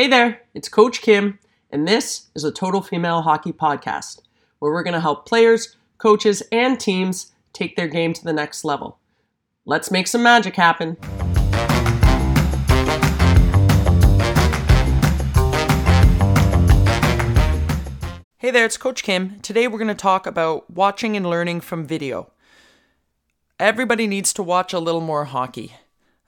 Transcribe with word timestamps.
Hey 0.00 0.06
there, 0.06 0.40
it's 0.54 0.70
Coach 0.70 1.02
Kim, 1.02 1.38
and 1.70 1.86
this 1.86 2.30
is 2.34 2.42
a 2.42 2.50
Total 2.50 2.80
Female 2.80 3.20
Hockey 3.20 3.52
Podcast, 3.52 4.22
where 4.58 4.72
we're 4.72 4.82
going 4.82 4.94
to 4.94 5.00
help 5.00 5.28
players, 5.28 5.76
coaches, 5.98 6.42
and 6.50 6.80
teams 6.80 7.32
take 7.52 7.76
their 7.76 7.86
game 7.86 8.14
to 8.14 8.24
the 8.24 8.32
next 8.32 8.64
level. 8.64 8.98
Let's 9.66 9.90
make 9.90 10.06
some 10.06 10.22
magic 10.22 10.56
happen. 10.56 10.96
Hey 18.38 18.50
there, 18.50 18.64
it's 18.64 18.78
Coach 18.78 19.02
Kim. 19.02 19.38
Today 19.40 19.68
we're 19.68 19.76
going 19.76 19.88
to 19.88 19.94
talk 19.94 20.26
about 20.26 20.70
watching 20.70 21.14
and 21.14 21.28
learning 21.28 21.60
from 21.60 21.86
video. 21.86 22.32
Everybody 23.58 24.06
needs 24.06 24.32
to 24.32 24.42
watch 24.42 24.72
a 24.72 24.78
little 24.78 25.02
more 25.02 25.26
hockey. 25.26 25.74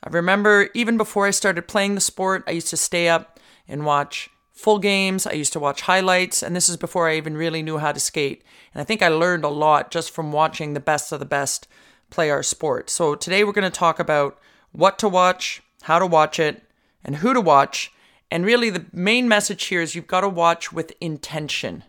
I 0.05 0.11
remember 0.11 0.69
even 0.75 0.99
before 0.99 1.27
I 1.27 1.31
started 1.31 1.69
playing 1.69 1.95
the 1.95 2.03
sport, 2.03 2.45
I 2.47 2.51
used 2.51 2.69
to 2.69 2.77
stay 2.77 3.09
up 3.09 3.32
and 3.69 3.85
watch 3.85 4.31
full 4.53 4.79
games. 4.79 5.27
I 5.27 5.33
used 5.33 5.53
to 5.55 5.61
watch 5.61 5.83
highlights, 5.83 6.43
and 6.43 6.55
this 6.55 6.69
is 6.69 6.77
before 6.77 7.09
I 7.09 7.17
even 7.17 7.37
really 7.37 7.63
knew 7.63 7.79
how 7.79 7.93
to 7.93 8.01
skate. 8.01 8.45
And 8.75 8.81
I 8.81 8.85
think 8.85 9.03
I 9.03 9.09
learned 9.09 9.45
a 9.45 9.49
lot 9.49 9.91
just 9.91 10.11
from 10.11 10.33
watching 10.33 10.75
the 10.75 10.81
best 10.81 11.13
of 11.13 11.21
the 11.21 11.27
best 11.27 11.69
play 12.11 12.31
our 12.31 12.43
sport. 12.43 12.91
So 12.91 13.15
today 13.15 13.45
we're 13.45 13.53
going 13.53 13.71
to 13.71 13.71
talk 13.71 13.99
about 13.99 14.39
what 14.73 14.99
to 15.01 15.09
watch, 15.09 15.63
how 15.83 15.99
to 15.99 16.07
watch 16.07 16.39
it, 16.39 16.63
and 17.05 17.17
who 17.17 17.35
to 17.35 17.41
watch. 17.41 17.93
And 18.31 18.47
really, 18.47 18.71
the 18.71 18.87
main 18.93 19.29
message 19.29 19.65
here 19.65 19.83
is 19.83 19.95
you've 19.95 20.07
got 20.07 20.23
to 20.23 20.29
watch 20.29 20.73
with 20.73 20.95
intention. 21.01 21.85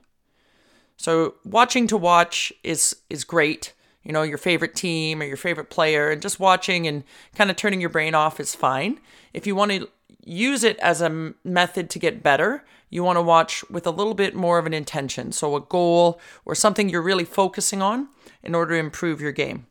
So 0.98 1.36
watching 1.44 1.88
to 1.88 1.98
watch 1.98 2.52
is 2.64 2.96
is 3.10 3.24
great 3.24 3.74
you 4.04 4.12
know, 4.12 4.22
your 4.22 4.38
favorite 4.38 4.76
team 4.76 5.22
or 5.22 5.26
your 5.26 5.38
favorite 5.38 5.70
player, 5.70 6.12
and 6.12 6.22
just 6.22 6.40
watching 6.40 6.88
and 6.88 7.04
kind 7.36 7.50
of 7.50 7.56
turning 7.56 7.80
your 7.82 7.90
brain 7.90 8.14
off 8.14 8.40
is 8.40 8.54
fine. 8.54 9.00
If 9.34 9.48
you 9.48 9.56
want 9.56 9.72
to 9.72 9.90
use 10.26 10.64
it 10.64 10.78
as 10.80 11.02
a 11.02 11.34
method 11.44 11.90
to 11.92 12.00
get 12.00 12.24
better, 12.24 12.64
you 12.90 13.04
want 13.04 13.18
to 13.18 13.22
watch 13.22 13.68
with 13.70 13.88
a 13.88 13.92
little 13.92 14.14
bit 14.14 14.36
more 14.36 14.58
of 14.58 14.66
an 14.66 14.74
intention. 14.74 15.32
So, 15.32 15.56
a 15.56 15.62
goal 15.62 16.20
or 16.46 16.56
something 16.56 16.90
you're 16.90 17.02
really 17.02 17.26
focusing 17.26 17.82
on 17.82 18.08
in 18.44 18.56
order 18.56 18.76
to 18.76 18.80
improve 18.80 19.20
your 19.20 19.32
game. 19.32 19.68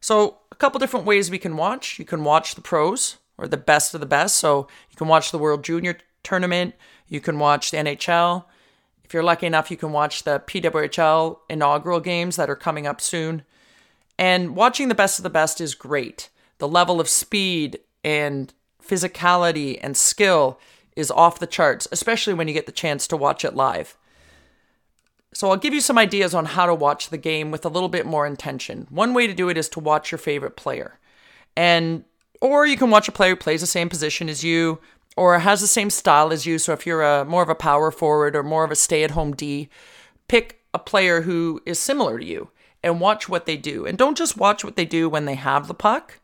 So, 0.00 0.38
a 0.50 0.54
couple 0.54 0.78
different 0.78 1.06
ways 1.06 1.30
we 1.30 1.38
can 1.38 1.56
watch. 1.56 1.98
You 1.98 2.04
can 2.04 2.24
watch 2.24 2.54
the 2.54 2.60
pros 2.60 3.18
or 3.36 3.46
the 3.46 3.56
best 3.56 3.94
of 3.94 4.00
the 4.00 4.06
best. 4.06 4.38
So, 4.38 4.68
you 4.90 4.96
can 4.96 5.08
watch 5.08 5.30
the 5.30 5.38
World 5.38 5.64
Junior 5.64 5.98
Tournament, 6.22 6.74
you 7.08 7.20
can 7.20 7.38
watch 7.38 7.70
the 7.70 7.78
NHL. 7.78 8.44
If 9.04 9.12
you're 9.12 9.22
lucky 9.22 9.46
enough, 9.46 9.70
you 9.70 9.76
can 9.76 9.92
watch 9.92 10.22
the 10.22 10.40
PWHL 10.40 11.40
inaugural 11.50 12.00
games 12.00 12.36
that 12.36 12.48
are 12.48 12.56
coming 12.56 12.86
up 12.86 13.00
soon. 13.00 13.42
And 14.18 14.56
watching 14.56 14.88
the 14.88 14.94
best 14.94 15.18
of 15.18 15.22
the 15.22 15.30
best 15.30 15.60
is 15.60 15.74
great. 15.74 16.30
The 16.58 16.68
level 16.68 17.00
of 17.00 17.08
speed 17.08 17.80
and 18.04 18.54
physicality 18.86 19.78
and 19.82 19.96
skill 19.96 20.58
is 20.96 21.10
off 21.10 21.38
the 21.38 21.46
charts, 21.46 21.88
especially 21.92 22.34
when 22.34 22.48
you 22.48 22.54
get 22.54 22.66
the 22.66 22.72
chance 22.72 23.06
to 23.06 23.16
watch 23.16 23.44
it 23.44 23.54
live. 23.54 23.96
So 25.34 25.50
I'll 25.50 25.56
give 25.56 25.72
you 25.72 25.80
some 25.80 25.96
ideas 25.96 26.34
on 26.34 26.44
how 26.44 26.66
to 26.66 26.74
watch 26.74 27.08
the 27.08 27.16
game 27.16 27.50
with 27.50 27.64
a 27.64 27.70
little 27.70 27.88
bit 27.88 28.04
more 28.04 28.26
intention. 28.26 28.86
One 28.90 29.14
way 29.14 29.26
to 29.26 29.32
do 29.32 29.48
it 29.48 29.56
is 29.56 29.68
to 29.70 29.80
watch 29.80 30.12
your 30.12 30.18
favorite 30.18 30.56
player. 30.56 30.98
And 31.56 32.04
or 32.40 32.66
you 32.66 32.76
can 32.76 32.90
watch 32.90 33.08
a 33.08 33.12
player 33.12 33.30
who 33.30 33.36
plays 33.36 33.60
the 33.60 33.66
same 33.66 33.88
position 33.88 34.28
as 34.28 34.44
you 34.44 34.80
or 35.16 35.38
has 35.38 35.60
the 35.60 35.66
same 35.66 35.90
style 35.90 36.32
as 36.32 36.44
you. 36.44 36.58
So 36.58 36.72
if 36.72 36.86
you're 36.86 37.02
a 37.02 37.24
more 37.24 37.42
of 37.42 37.48
a 37.48 37.54
power 37.54 37.90
forward 37.90 38.34
or 38.36 38.42
more 38.42 38.64
of 38.64 38.70
a 38.70 38.76
stay-at-home 38.76 39.34
D, 39.34 39.68
pick 40.28 40.60
a 40.74 40.78
player 40.78 41.22
who 41.22 41.62
is 41.64 41.78
similar 41.78 42.18
to 42.18 42.24
you 42.24 42.50
and 42.82 43.00
watch 43.00 43.28
what 43.28 43.46
they 43.46 43.56
do. 43.56 43.86
And 43.86 43.96
don't 43.96 44.18
just 44.18 44.36
watch 44.36 44.64
what 44.64 44.76
they 44.76 44.84
do 44.84 45.08
when 45.08 45.24
they 45.24 45.36
have 45.36 45.68
the 45.68 45.74
puck 45.74 46.18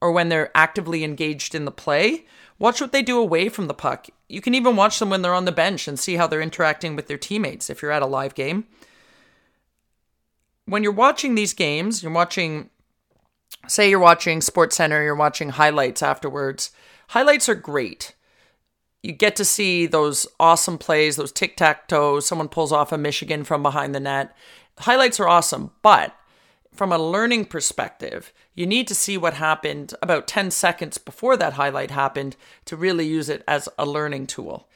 or 0.00 0.12
when 0.12 0.28
they're 0.28 0.50
actively 0.54 1.04
engaged 1.04 1.54
in 1.54 1.64
the 1.64 1.70
play. 1.70 2.24
Watch 2.58 2.80
what 2.80 2.92
they 2.92 3.02
do 3.02 3.18
away 3.18 3.48
from 3.48 3.66
the 3.66 3.74
puck. 3.74 4.08
You 4.28 4.40
can 4.40 4.54
even 4.54 4.76
watch 4.76 4.98
them 4.98 5.10
when 5.10 5.22
they're 5.22 5.34
on 5.34 5.44
the 5.44 5.52
bench 5.52 5.88
and 5.88 5.98
see 5.98 6.16
how 6.16 6.26
they're 6.26 6.40
interacting 6.40 6.96
with 6.96 7.06
their 7.06 7.18
teammates 7.18 7.70
if 7.70 7.82
you're 7.82 7.90
at 7.90 8.02
a 8.02 8.06
live 8.06 8.34
game. 8.34 8.66
When 10.66 10.82
you're 10.82 10.92
watching 10.92 11.34
these 11.34 11.52
games, 11.52 12.02
you're 12.02 12.12
watching, 12.12 12.70
say, 13.66 13.90
you're 13.90 13.98
watching 13.98 14.40
Sports 14.40 14.76
Center, 14.76 15.02
you're 15.02 15.16
watching 15.16 15.50
highlights 15.50 16.02
afterwards. 16.02 16.70
Highlights 17.08 17.48
are 17.48 17.54
great. 17.54 18.14
You 19.02 19.12
get 19.12 19.34
to 19.36 19.44
see 19.44 19.86
those 19.86 20.26
awesome 20.38 20.78
plays, 20.78 21.16
those 21.16 21.32
tic 21.32 21.56
tac 21.56 21.88
toe. 21.88 22.20
Someone 22.20 22.48
pulls 22.48 22.70
off 22.70 22.92
a 22.92 22.98
Michigan 22.98 23.44
from 23.44 23.62
behind 23.62 23.94
the 23.94 24.00
net 24.00 24.34
highlights 24.80 25.20
are 25.20 25.28
awesome, 25.28 25.70
but 25.82 26.14
from 26.72 26.92
a 26.92 26.98
learning 26.98 27.46
perspective, 27.46 28.32
you 28.54 28.66
need 28.66 28.86
to 28.88 28.94
see 28.94 29.18
what 29.18 29.34
happened 29.34 29.94
about 30.00 30.28
10 30.28 30.50
seconds 30.50 30.98
before 30.98 31.36
that 31.36 31.54
highlight 31.54 31.90
happened 31.90 32.36
to 32.64 32.76
really 32.76 33.06
use 33.06 33.28
it 33.28 33.42
as 33.46 33.68
a 33.78 33.84
learning 33.84 34.26
tool. 34.26 34.68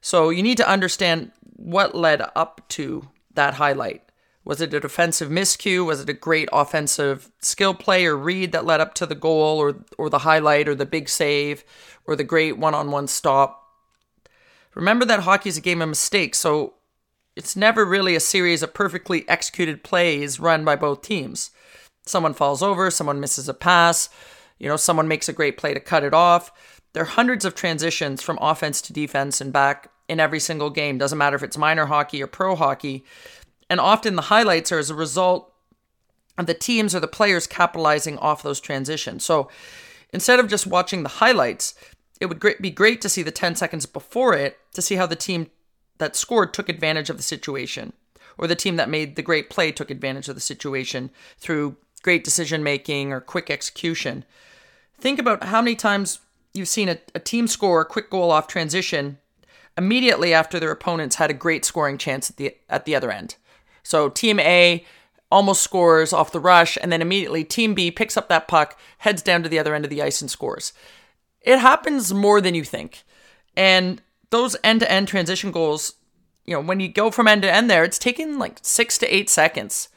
So 0.00 0.30
you 0.30 0.42
need 0.42 0.56
to 0.56 0.68
understand 0.68 1.32
what 1.56 1.94
led 1.94 2.22
up 2.34 2.66
to 2.70 3.08
that 3.34 3.54
highlight. 3.54 4.02
Was 4.44 4.60
it 4.60 4.74
a 4.74 4.80
defensive 4.80 5.30
miscue? 5.30 5.86
Was 5.86 6.00
it 6.00 6.08
a 6.08 6.14
great 6.14 6.48
offensive 6.52 7.30
skill 7.40 7.74
play 7.74 8.06
or 8.06 8.16
read 8.16 8.50
that 8.52 8.64
led 8.64 8.80
up 8.80 8.94
to 8.94 9.06
the 9.06 9.14
goal 9.14 9.58
or 9.58 9.84
or 9.96 10.10
the 10.10 10.18
highlight 10.20 10.68
or 10.68 10.74
the 10.74 10.86
big 10.86 11.08
save 11.08 11.64
or 12.06 12.16
the 12.16 12.24
great 12.24 12.58
one-on-one 12.58 13.06
stop? 13.06 13.68
Remember 14.74 15.04
that 15.04 15.20
hockey 15.20 15.50
is 15.50 15.58
a 15.58 15.60
game 15.60 15.80
of 15.80 15.88
mistakes, 15.88 16.38
so 16.38 16.74
it's 17.36 17.56
never 17.56 17.84
really 17.84 18.14
a 18.14 18.20
series 18.20 18.62
of 18.62 18.74
perfectly 18.74 19.28
executed 19.28 19.82
plays 19.82 20.38
run 20.38 20.64
by 20.64 20.76
both 20.76 21.02
teams. 21.02 21.50
Someone 22.04 22.34
falls 22.34 22.62
over, 22.62 22.90
someone 22.90 23.20
misses 23.20 23.48
a 23.48 23.54
pass, 23.54 24.08
you 24.58 24.68
know, 24.68 24.76
someone 24.76 25.08
makes 25.08 25.28
a 25.28 25.32
great 25.32 25.56
play 25.56 25.72
to 25.74 25.80
cut 25.80 26.04
it 26.04 26.14
off. 26.14 26.52
There 26.92 27.02
are 27.02 27.06
hundreds 27.06 27.44
of 27.44 27.54
transitions 27.54 28.22
from 28.22 28.38
offense 28.40 28.82
to 28.82 28.92
defense 28.92 29.40
and 29.40 29.52
back 29.52 29.90
in 30.08 30.20
every 30.20 30.40
single 30.40 30.68
game. 30.68 30.98
Doesn't 30.98 31.18
matter 31.18 31.36
if 31.36 31.42
it's 31.42 31.56
minor 31.56 31.86
hockey 31.86 32.22
or 32.22 32.26
pro 32.26 32.54
hockey. 32.54 33.04
And 33.70 33.80
often 33.80 34.16
the 34.16 34.22
highlights 34.22 34.70
are 34.72 34.78
as 34.78 34.90
a 34.90 34.94
result 34.94 35.52
of 36.36 36.46
the 36.46 36.54
teams 36.54 36.94
or 36.94 37.00
the 37.00 37.08
players 37.08 37.46
capitalizing 37.46 38.18
off 38.18 38.42
those 38.42 38.60
transitions. 38.60 39.24
So 39.24 39.48
instead 40.12 40.38
of 40.38 40.48
just 40.48 40.66
watching 40.66 41.02
the 41.02 41.08
highlights, 41.08 41.74
it 42.20 42.26
would 42.26 42.40
be 42.60 42.70
great 42.70 43.00
to 43.00 43.08
see 43.08 43.22
the 43.22 43.30
10 43.30 43.54
seconds 43.54 43.86
before 43.86 44.34
it 44.34 44.58
to 44.74 44.82
see 44.82 44.96
how 44.96 45.06
the 45.06 45.16
team 45.16 45.50
that 45.98 46.16
scored 46.16 46.54
took 46.54 46.68
advantage 46.68 47.10
of 47.10 47.16
the 47.16 47.22
situation, 47.22 47.92
or 48.38 48.46
the 48.46 48.56
team 48.56 48.76
that 48.76 48.88
made 48.88 49.16
the 49.16 49.22
great 49.22 49.50
play 49.50 49.72
took 49.72 49.90
advantage 49.90 50.28
of 50.28 50.34
the 50.34 50.40
situation 50.40 51.10
through 51.38 51.76
great 52.02 52.24
decision 52.24 52.62
making 52.62 53.12
or 53.12 53.20
quick 53.20 53.50
execution. 53.50 54.24
Think 54.98 55.18
about 55.18 55.44
how 55.44 55.62
many 55.62 55.76
times 55.76 56.20
you've 56.52 56.68
seen 56.68 56.88
a, 56.88 56.98
a 57.14 57.20
team 57.20 57.46
score 57.46 57.80
a 57.80 57.86
quick 57.86 58.10
goal 58.10 58.30
off 58.30 58.46
transition 58.46 59.18
immediately 59.76 60.34
after 60.34 60.60
their 60.60 60.70
opponents 60.70 61.16
had 61.16 61.30
a 61.30 61.34
great 61.34 61.64
scoring 61.64 61.98
chance 61.98 62.30
at 62.30 62.36
the 62.36 62.56
at 62.68 62.84
the 62.84 62.94
other 62.94 63.10
end. 63.10 63.36
So 63.82 64.08
team 64.08 64.38
A 64.40 64.84
almost 65.30 65.62
scores 65.62 66.12
off 66.12 66.32
the 66.32 66.40
rush 66.40 66.76
and 66.80 66.92
then 66.92 67.00
immediately 67.00 67.42
team 67.42 67.74
B 67.74 67.90
picks 67.90 68.16
up 68.16 68.28
that 68.28 68.48
puck, 68.48 68.78
heads 68.98 69.22
down 69.22 69.42
to 69.42 69.48
the 69.48 69.58
other 69.58 69.74
end 69.74 69.84
of 69.84 69.90
the 69.90 70.02
ice 70.02 70.20
and 70.20 70.30
scores. 70.30 70.72
It 71.40 71.58
happens 71.58 72.12
more 72.12 72.40
than 72.40 72.54
you 72.54 72.64
think. 72.64 73.02
And 73.56 74.02
those 74.32 74.56
end 74.64 74.80
to 74.80 74.90
end 74.90 75.06
transition 75.06 75.52
goals, 75.52 75.94
you 76.44 76.54
know, 76.54 76.60
when 76.60 76.80
you 76.80 76.88
go 76.88 77.10
from 77.10 77.28
end 77.28 77.42
to 77.42 77.52
end 77.52 77.70
there, 77.70 77.84
it's 77.84 77.98
taking 77.98 78.38
like 78.38 78.58
six 78.62 78.98
to 78.98 79.14
eight 79.14 79.30
seconds 79.30 79.88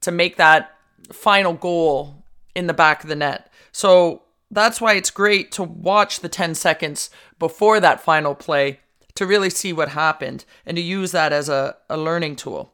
to 0.00 0.10
make 0.10 0.36
that 0.36 0.76
final 1.12 1.52
goal 1.52 2.24
in 2.54 2.66
the 2.66 2.74
back 2.74 3.02
of 3.02 3.08
the 3.08 3.14
net. 3.14 3.52
So 3.70 4.22
that's 4.50 4.80
why 4.80 4.94
it's 4.94 5.10
great 5.10 5.52
to 5.52 5.62
watch 5.62 6.20
the 6.20 6.28
10 6.28 6.54
seconds 6.54 7.10
before 7.38 7.78
that 7.80 8.00
final 8.00 8.34
play 8.34 8.80
to 9.14 9.26
really 9.26 9.50
see 9.50 9.72
what 9.72 9.90
happened 9.90 10.44
and 10.66 10.76
to 10.76 10.82
use 10.82 11.12
that 11.12 11.32
as 11.32 11.48
a, 11.48 11.76
a 11.88 11.96
learning 11.96 12.36
tool. 12.36 12.72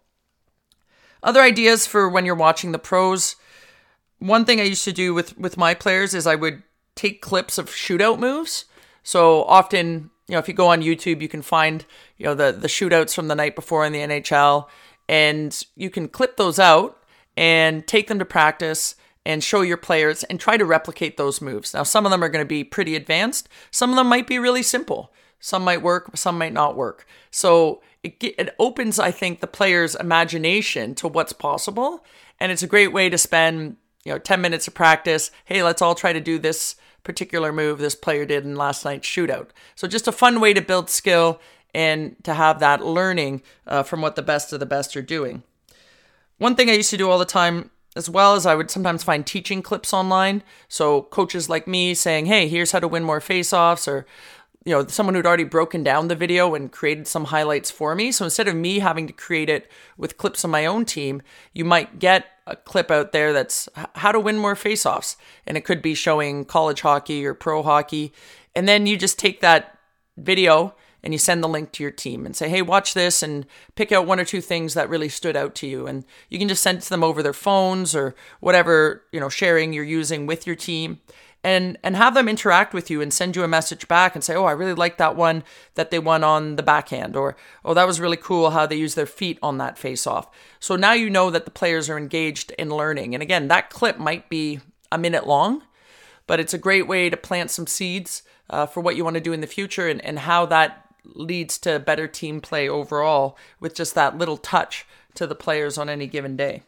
Other 1.22 1.42
ideas 1.42 1.86
for 1.86 2.08
when 2.08 2.24
you're 2.24 2.34
watching 2.34 2.72
the 2.72 2.78
pros. 2.78 3.36
One 4.20 4.44
thing 4.44 4.60
I 4.60 4.64
used 4.64 4.84
to 4.84 4.92
do 4.92 5.12
with, 5.12 5.36
with 5.36 5.58
my 5.58 5.74
players 5.74 6.14
is 6.14 6.26
I 6.26 6.36
would 6.36 6.62
take 6.94 7.20
clips 7.20 7.58
of 7.58 7.68
shootout 7.68 8.18
moves. 8.18 8.66
So 9.02 9.44
often 9.44 10.10
you 10.30 10.36
know, 10.36 10.38
if 10.38 10.46
you 10.46 10.54
go 10.54 10.68
on 10.68 10.80
YouTube, 10.80 11.20
you 11.20 11.28
can 11.28 11.42
find, 11.42 11.84
you 12.16 12.24
know, 12.24 12.34
the 12.34 12.52
the 12.52 12.68
shootouts 12.68 13.12
from 13.12 13.26
the 13.26 13.34
night 13.34 13.56
before 13.56 13.84
in 13.84 13.92
the 13.92 13.98
NHL, 13.98 14.68
and 15.08 15.66
you 15.74 15.90
can 15.90 16.06
clip 16.06 16.36
those 16.36 16.60
out 16.60 17.02
and 17.36 17.84
take 17.84 18.06
them 18.06 18.20
to 18.20 18.24
practice 18.24 18.94
and 19.26 19.42
show 19.42 19.62
your 19.62 19.76
players 19.76 20.22
and 20.24 20.38
try 20.38 20.56
to 20.56 20.64
replicate 20.64 21.16
those 21.16 21.40
moves. 21.40 21.74
Now, 21.74 21.82
some 21.82 22.06
of 22.06 22.12
them 22.12 22.22
are 22.22 22.28
going 22.28 22.44
to 22.44 22.48
be 22.48 22.62
pretty 22.62 22.94
advanced. 22.94 23.48
Some 23.72 23.90
of 23.90 23.96
them 23.96 24.06
might 24.06 24.28
be 24.28 24.38
really 24.38 24.62
simple. 24.62 25.12
Some 25.40 25.64
might 25.64 25.82
work, 25.82 26.16
some 26.16 26.38
might 26.38 26.52
not 26.52 26.76
work. 26.76 27.06
So 27.32 27.82
it, 28.04 28.22
it 28.22 28.54
opens, 28.60 29.00
I 29.00 29.10
think, 29.10 29.40
the 29.40 29.48
player's 29.48 29.96
imagination 29.96 30.94
to 30.96 31.08
what's 31.08 31.32
possible, 31.32 32.04
and 32.38 32.52
it's 32.52 32.62
a 32.62 32.68
great 32.68 32.92
way 32.92 33.10
to 33.10 33.18
spend, 33.18 33.78
you 34.04 34.12
know, 34.12 34.18
10 34.18 34.40
minutes 34.40 34.68
of 34.68 34.74
practice. 34.74 35.32
Hey, 35.44 35.64
let's 35.64 35.82
all 35.82 35.96
try 35.96 36.12
to 36.12 36.20
do 36.20 36.38
this 36.38 36.76
particular 37.04 37.52
move 37.52 37.78
this 37.78 37.94
player 37.94 38.24
did 38.24 38.44
in 38.44 38.56
last 38.56 38.84
night's 38.84 39.08
shootout. 39.08 39.48
So 39.74 39.88
just 39.88 40.08
a 40.08 40.12
fun 40.12 40.40
way 40.40 40.52
to 40.54 40.60
build 40.60 40.90
skill 40.90 41.40
and 41.74 42.16
to 42.24 42.34
have 42.34 42.60
that 42.60 42.84
learning 42.84 43.42
uh, 43.66 43.82
from 43.82 44.00
what 44.00 44.16
the 44.16 44.22
best 44.22 44.52
of 44.52 44.60
the 44.60 44.66
best 44.66 44.96
are 44.96 45.02
doing. 45.02 45.42
One 46.38 46.56
thing 46.56 46.70
I 46.70 46.74
used 46.74 46.90
to 46.90 46.96
do 46.96 47.10
all 47.10 47.18
the 47.18 47.24
time 47.24 47.70
as 47.96 48.08
well 48.08 48.34
as 48.34 48.46
I 48.46 48.54
would 48.54 48.70
sometimes 48.70 49.02
find 49.02 49.26
teaching 49.26 49.62
clips 49.62 49.92
online. 49.92 50.42
So 50.68 51.02
coaches 51.02 51.48
like 51.48 51.66
me 51.66 51.94
saying, 51.94 52.26
"Hey, 52.26 52.48
here's 52.48 52.72
how 52.72 52.78
to 52.78 52.88
win 52.88 53.02
more 53.02 53.20
faceoffs," 53.20 53.88
or 53.88 54.06
you 54.64 54.72
know, 54.72 54.86
someone 54.86 55.14
who'd 55.14 55.26
already 55.26 55.44
broken 55.44 55.82
down 55.82 56.08
the 56.08 56.14
video 56.14 56.54
and 56.54 56.70
created 56.70 57.06
some 57.06 57.26
highlights 57.26 57.70
for 57.70 57.94
me. 57.94 58.12
So 58.12 58.24
instead 58.24 58.46
of 58.46 58.54
me 58.54 58.80
having 58.80 59.06
to 59.06 59.12
create 59.12 59.48
it 59.48 59.70
with 59.96 60.18
clips 60.18 60.44
on 60.44 60.50
my 60.50 60.66
own 60.66 60.84
team, 60.84 61.22
you 61.54 61.64
might 61.64 61.98
get 61.98 62.26
a 62.50 62.56
clip 62.56 62.90
out 62.90 63.12
there 63.12 63.32
that's 63.32 63.68
how 63.94 64.12
to 64.12 64.20
win 64.20 64.38
more 64.38 64.54
faceoffs. 64.54 65.16
And 65.46 65.56
it 65.56 65.64
could 65.64 65.82
be 65.82 65.94
showing 65.94 66.44
college 66.44 66.80
hockey 66.80 67.24
or 67.24 67.34
pro 67.34 67.62
hockey. 67.62 68.12
And 68.54 68.68
then 68.68 68.86
you 68.86 68.96
just 68.96 69.18
take 69.18 69.40
that 69.40 69.78
video 70.16 70.74
and 71.02 71.14
you 71.14 71.18
send 71.18 71.42
the 71.42 71.48
link 71.48 71.72
to 71.72 71.82
your 71.82 71.90
team 71.90 72.26
and 72.26 72.36
say, 72.36 72.48
hey, 72.48 72.62
watch 72.62 72.94
this 72.94 73.22
and 73.22 73.46
pick 73.74 73.90
out 73.90 74.06
one 74.06 74.20
or 74.20 74.24
two 74.24 74.40
things 74.40 74.74
that 74.74 74.90
really 74.90 75.08
stood 75.08 75.36
out 75.36 75.54
to 75.56 75.66
you. 75.66 75.86
And 75.86 76.04
you 76.28 76.38
can 76.38 76.48
just 76.48 76.62
send 76.62 76.78
it 76.78 76.82
to 76.82 76.90
them 76.90 77.04
over 77.04 77.22
their 77.22 77.32
phones 77.32 77.94
or 77.94 78.14
whatever, 78.40 79.04
you 79.12 79.20
know, 79.20 79.28
sharing 79.28 79.72
you're 79.72 79.84
using 79.84 80.26
with 80.26 80.46
your 80.46 80.56
team. 80.56 81.00
And, 81.42 81.78
and 81.82 81.96
have 81.96 82.12
them 82.12 82.28
interact 82.28 82.74
with 82.74 82.90
you 82.90 83.00
and 83.00 83.14
send 83.14 83.34
you 83.34 83.42
a 83.42 83.48
message 83.48 83.88
back 83.88 84.14
and 84.14 84.22
say, 84.22 84.34
Oh, 84.34 84.44
I 84.44 84.52
really 84.52 84.74
like 84.74 84.98
that 84.98 85.16
one 85.16 85.42
that 85.74 85.90
they 85.90 85.98
won 85.98 86.22
on 86.22 86.56
the 86.56 86.62
backhand, 86.62 87.16
or 87.16 87.34
Oh, 87.64 87.72
that 87.72 87.86
was 87.86 87.98
really 87.98 88.18
cool 88.18 88.50
how 88.50 88.66
they 88.66 88.76
used 88.76 88.94
their 88.94 89.06
feet 89.06 89.38
on 89.42 89.56
that 89.56 89.78
face 89.78 90.06
off. 90.06 90.28
So 90.58 90.76
now 90.76 90.92
you 90.92 91.08
know 91.08 91.30
that 91.30 91.46
the 91.46 91.50
players 91.50 91.88
are 91.88 91.96
engaged 91.96 92.50
in 92.58 92.68
learning. 92.68 93.14
And 93.14 93.22
again, 93.22 93.48
that 93.48 93.70
clip 93.70 93.98
might 93.98 94.28
be 94.28 94.60
a 94.92 94.98
minute 94.98 95.26
long, 95.26 95.62
but 96.26 96.40
it's 96.40 96.52
a 96.52 96.58
great 96.58 96.86
way 96.86 97.08
to 97.08 97.16
plant 97.16 97.50
some 97.50 97.66
seeds 97.66 98.22
uh, 98.50 98.66
for 98.66 98.80
what 98.80 98.96
you 98.96 99.04
want 99.04 99.14
to 99.14 99.20
do 99.20 99.32
in 99.32 99.40
the 99.40 99.46
future 99.46 99.88
and, 99.88 100.04
and 100.04 100.18
how 100.20 100.44
that 100.46 100.86
leads 101.04 101.58
to 101.58 101.78
better 101.78 102.06
team 102.06 102.40
play 102.40 102.68
overall 102.68 103.36
with 103.58 103.74
just 103.74 103.94
that 103.94 104.18
little 104.18 104.36
touch 104.36 104.86
to 105.14 105.26
the 105.26 105.34
players 105.34 105.78
on 105.78 105.88
any 105.88 106.06
given 106.06 106.36
day. 106.36 106.62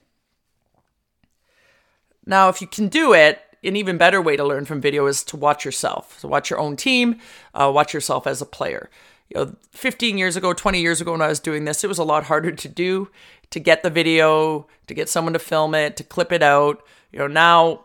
Now, 2.25 2.49
if 2.49 2.61
you 2.61 2.67
can 2.67 2.89
do 2.89 3.13
it, 3.13 3.41
an 3.65 3.77
even 3.77 3.97
better 3.97 4.21
way 4.21 4.37
to 4.37 4.45
learn 4.45 4.65
from 4.65 4.81
video 4.81 5.07
is 5.07 5.23
to 5.25 5.37
watch 5.37 5.65
yourself. 5.65 6.19
So 6.19 6.29
watch 6.29 6.51
your 6.51 6.59
own 6.59 6.77
team, 6.77 7.19
uh, 7.55 7.71
watch 7.73 7.95
yourself 7.95 8.27
as 8.27 8.43
a 8.43 8.47
player. 8.47 8.91
You 9.29 9.45
know, 9.45 9.57
15 9.71 10.19
years 10.19 10.37
ago, 10.37 10.53
20 10.53 10.81
years 10.81 11.01
ago 11.01 11.13
when 11.13 11.23
I 11.23 11.29
was 11.29 11.41
doing 11.41 11.65
this, 11.65 11.85
it 11.85 11.89
was 11.89 11.99
a 11.99 12.05
lot 12.05 12.25
harder 12.25 12.53
to 12.53 12.69
do, 12.69 13.09
to 13.51 13.61
get 13.61 13.83
the 13.83 13.91
video, 13.91 14.67
to 14.89 14.95
get 14.95 15.09
someone 15.09 15.33
to 15.33 15.39
film 15.39 15.75
it, 15.75 15.97
to 15.97 16.05
clip 16.05 16.33
it 16.33 16.43
out. 16.43 16.85
You 17.13 17.21
know, 17.21 17.27
now 17.29 17.85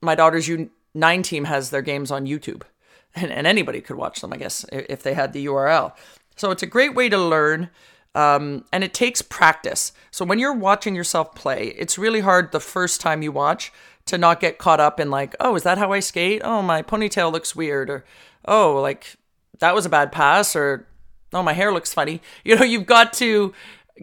my 0.00 0.14
daughter's 0.14 0.48
U9 0.48 1.24
team 1.24 1.44
has 1.44 1.70
their 1.70 1.82
games 1.82 2.10
on 2.10 2.26
YouTube 2.26 2.62
and, 3.14 3.32
and 3.32 3.46
anybody 3.46 3.80
could 3.80 3.96
watch 3.96 4.20
them, 4.20 4.32
I 4.32 4.36
guess, 4.36 4.64
if 4.70 5.02
they 5.02 5.14
had 5.14 5.32
the 5.32 5.46
URL. 5.46 5.92
So 6.36 6.50
it's 6.50 6.62
a 6.62 6.66
great 6.66 6.94
way 6.94 7.08
to 7.08 7.18
learn. 7.18 7.70
Um, 8.16 8.64
and 8.72 8.84
it 8.84 8.94
takes 8.94 9.22
practice. 9.22 9.92
So 10.12 10.24
when 10.24 10.38
you're 10.38 10.54
watching 10.54 10.94
yourself 10.94 11.34
play, 11.34 11.74
it's 11.76 11.98
really 11.98 12.20
hard 12.20 12.52
the 12.52 12.60
first 12.60 13.00
time 13.00 13.22
you 13.22 13.32
watch 13.32 13.72
to 14.06 14.18
not 14.18 14.40
get 14.40 14.58
caught 14.58 14.80
up 14.80 15.00
in 15.00 15.10
like, 15.10 15.34
oh, 15.40 15.54
is 15.54 15.62
that 15.62 15.78
how 15.78 15.92
I 15.92 16.00
skate? 16.00 16.42
Oh, 16.44 16.62
my 16.62 16.82
ponytail 16.82 17.32
looks 17.32 17.56
weird, 17.56 17.90
or 17.90 18.04
oh, 18.44 18.80
like 18.80 19.16
that 19.60 19.74
was 19.74 19.86
a 19.86 19.90
bad 19.90 20.12
pass, 20.12 20.54
or 20.54 20.86
oh, 21.32 21.42
my 21.42 21.52
hair 21.52 21.72
looks 21.72 21.94
funny. 21.94 22.20
You 22.44 22.56
know, 22.56 22.64
you've 22.64 22.86
got 22.86 23.12
to 23.14 23.54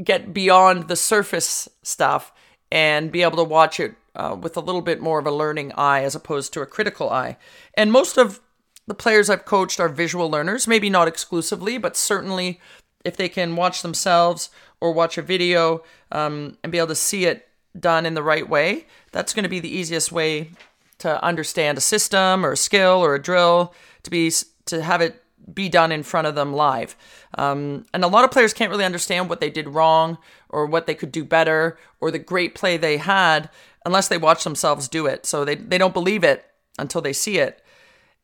get 0.03 0.33
beyond 0.33 0.87
the 0.87 0.95
surface 0.95 1.67
stuff 1.83 2.33
and 2.71 3.11
be 3.11 3.21
able 3.21 3.37
to 3.37 3.43
watch 3.43 3.79
it 3.79 3.95
uh, 4.15 4.35
with 4.39 4.57
a 4.57 4.61
little 4.61 4.81
bit 4.81 5.01
more 5.01 5.19
of 5.19 5.27
a 5.27 5.31
learning 5.31 5.71
eye 5.73 6.03
as 6.03 6.15
opposed 6.15 6.53
to 6.53 6.61
a 6.61 6.65
critical 6.65 7.09
eye. 7.09 7.37
And 7.75 7.91
most 7.91 8.17
of 8.17 8.39
the 8.87 8.93
players 8.93 9.29
I've 9.29 9.45
coached 9.45 9.79
are 9.79 9.89
visual 9.89 10.29
learners, 10.29 10.67
maybe 10.67 10.89
not 10.89 11.07
exclusively, 11.07 11.77
but 11.77 11.95
certainly 11.95 12.59
if 13.03 13.17
they 13.17 13.29
can 13.29 13.55
watch 13.55 13.81
themselves 13.81 14.49
or 14.79 14.93
watch 14.93 15.17
a 15.17 15.21
video 15.21 15.83
um, 16.11 16.57
and 16.63 16.71
be 16.71 16.77
able 16.77 16.87
to 16.87 16.95
see 16.95 17.25
it 17.25 17.47
done 17.79 18.05
in 18.05 18.13
the 18.13 18.23
right 18.23 18.47
way, 18.47 18.85
that's 19.11 19.33
going 19.33 19.43
to 19.43 19.49
be 19.49 19.59
the 19.59 19.73
easiest 19.73 20.11
way 20.11 20.51
to 20.99 21.23
understand 21.23 21.77
a 21.77 21.81
system 21.81 22.45
or 22.45 22.51
a 22.51 22.57
skill 22.57 23.03
or 23.03 23.15
a 23.15 23.21
drill 23.21 23.73
to 24.03 24.09
be 24.09 24.31
to 24.65 24.81
have 24.81 25.01
it 25.01 25.23
be 25.51 25.69
done 25.69 25.91
in 25.91 26.03
front 26.03 26.27
of 26.27 26.35
them 26.35 26.53
live. 26.53 26.95
Um, 27.37 27.85
and 27.93 28.03
a 28.03 28.07
lot 28.07 28.23
of 28.23 28.31
players 28.31 28.53
can't 28.53 28.71
really 28.71 28.85
understand 28.85 29.29
what 29.29 29.39
they 29.39 29.49
did 29.49 29.67
wrong 29.67 30.17
or 30.49 30.65
what 30.65 30.85
they 30.85 30.95
could 30.95 31.11
do 31.11 31.23
better 31.23 31.77
or 31.99 32.11
the 32.11 32.19
great 32.19 32.55
play 32.55 32.77
they 32.77 32.97
had 32.97 33.49
unless 33.85 34.07
they 34.07 34.17
watch 34.17 34.43
themselves 34.43 34.87
do 34.87 35.07
it. 35.07 35.25
So 35.25 35.43
they, 35.43 35.55
they 35.55 35.77
don't 35.77 35.93
believe 35.93 36.23
it 36.23 36.45
until 36.77 37.01
they 37.01 37.13
see 37.13 37.39
it. 37.39 37.63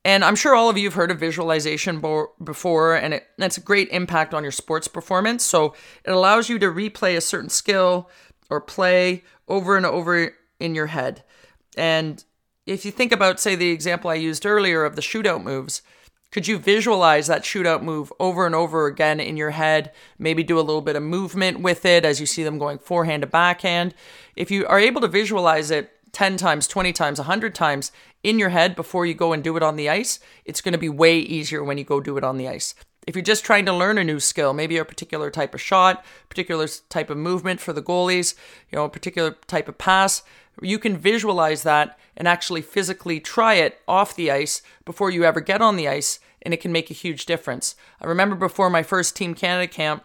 And 0.05 0.23
I'm 0.23 0.35
sure 0.35 0.55
all 0.55 0.69
of 0.69 0.77
you 0.77 0.85
have 0.85 0.93
heard 0.93 1.11
of 1.11 1.19
visualization 1.19 1.99
bo- 1.99 2.31
before, 2.41 2.95
and 2.95 3.15
it, 3.15 3.27
it's 3.37 3.57
a 3.57 3.61
great 3.61 3.89
impact 3.89 4.33
on 4.33 4.43
your 4.43 4.51
sports 4.51 4.87
performance. 4.87 5.43
So 5.43 5.73
it 6.05 6.11
allows 6.11 6.49
you 6.49 6.59
to 6.59 6.67
replay 6.67 7.17
a 7.17 7.21
certain 7.21 7.49
skill 7.49 8.09
or 8.49 8.61
play 8.61 9.23
over 9.47 9.77
and 9.77 9.85
over 9.85 10.33
in 10.59 10.75
your 10.75 10.87
head. 10.87 11.23
And 11.77 12.23
if 12.65 12.85
you 12.85 12.91
think 12.91 13.11
about, 13.11 13.39
say, 13.39 13.55
the 13.55 13.69
example 13.69 14.09
I 14.09 14.15
used 14.15 14.45
earlier 14.45 14.83
of 14.83 14.95
the 14.95 15.01
shootout 15.01 15.43
moves, 15.43 15.81
could 16.31 16.47
you 16.47 16.57
visualize 16.57 17.27
that 17.27 17.43
shootout 17.43 17.81
move 17.81 18.11
over 18.19 18.45
and 18.45 18.53
over 18.53 18.85
again 18.85 19.19
in 19.19 19.37
your 19.37 19.51
head? 19.51 19.93
Maybe 20.19 20.43
do 20.43 20.59
a 20.59 20.61
little 20.61 20.81
bit 20.81 20.97
of 20.97 21.03
movement 21.03 21.61
with 21.61 21.85
it 21.85 22.03
as 22.03 22.19
you 22.19 22.25
see 22.25 22.43
them 22.43 22.57
going 22.57 22.79
forehand 22.79 23.21
to 23.21 23.27
backhand. 23.27 23.93
If 24.35 24.51
you 24.51 24.67
are 24.67 24.79
able 24.79 24.99
to 25.01 25.07
visualize 25.07 25.71
it 25.71 25.91
10 26.11 26.35
times, 26.35 26.67
20 26.67 26.91
times, 26.91 27.19
100 27.19 27.55
times 27.55 27.91
in 28.23 28.39
your 28.39 28.49
head 28.49 28.75
before 28.75 29.05
you 29.05 29.13
go 29.13 29.31
and 29.31 29.43
do 29.43 29.55
it 29.55 29.63
on 29.63 29.77
the 29.77 29.89
ice, 29.89 30.19
it's 30.43 30.61
going 30.61 30.73
to 30.73 30.77
be 30.77 30.89
way 30.89 31.19
easier 31.19 31.63
when 31.63 31.77
you 31.77 31.85
go 31.85 32.01
do 32.01 32.17
it 32.17 32.23
on 32.23 32.37
the 32.37 32.49
ice. 32.49 32.75
If 33.07 33.15
you're 33.15 33.23
just 33.23 33.45
trying 33.45 33.65
to 33.65 33.73
learn 33.73 33.97
a 33.97 34.03
new 34.03 34.19
skill, 34.19 34.53
maybe 34.53 34.77
a 34.77 34.83
particular 34.83 35.31
type 35.31 35.53
of 35.53 35.61
shot, 35.61 36.03
particular 36.27 36.67
type 36.89 37.09
of 37.09 37.17
movement 37.17 37.61
for 37.61 37.71
the 37.71 37.81
goalies, 37.81 38.35
you 38.69 38.75
know, 38.75 38.83
a 38.83 38.89
particular 38.89 39.37
type 39.47 39.69
of 39.69 39.77
pass, 39.77 40.23
you 40.61 40.77
can 40.77 40.97
visualize 40.97 41.63
that 41.63 41.97
and 42.17 42.27
actually 42.27 42.61
physically 42.61 43.21
try 43.21 43.53
it 43.53 43.79
off 43.87 44.15
the 44.15 44.29
ice 44.29 44.61
before 44.83 45.09
you 45.09 45.23
ever 45.23 45.39
get 45.39 45.61
on 45.61 45.77
the 45.77 45.87
ice, 45.87 46.19
and 46.41 46.53
it 46.53 46.59
can 46.59 46.71
make 46.73 46.91
a 46.91 46.95
huge 46.95 47.25
difference. 47.25 47.75
I 48.01 48.07
remember 48.07 48.35
before 48.35 48.69
my 48.69 48.83
first 48.83 49.15
Team 49.15 49.33
Canada 49.33 49.71
camp, 49.71 50.03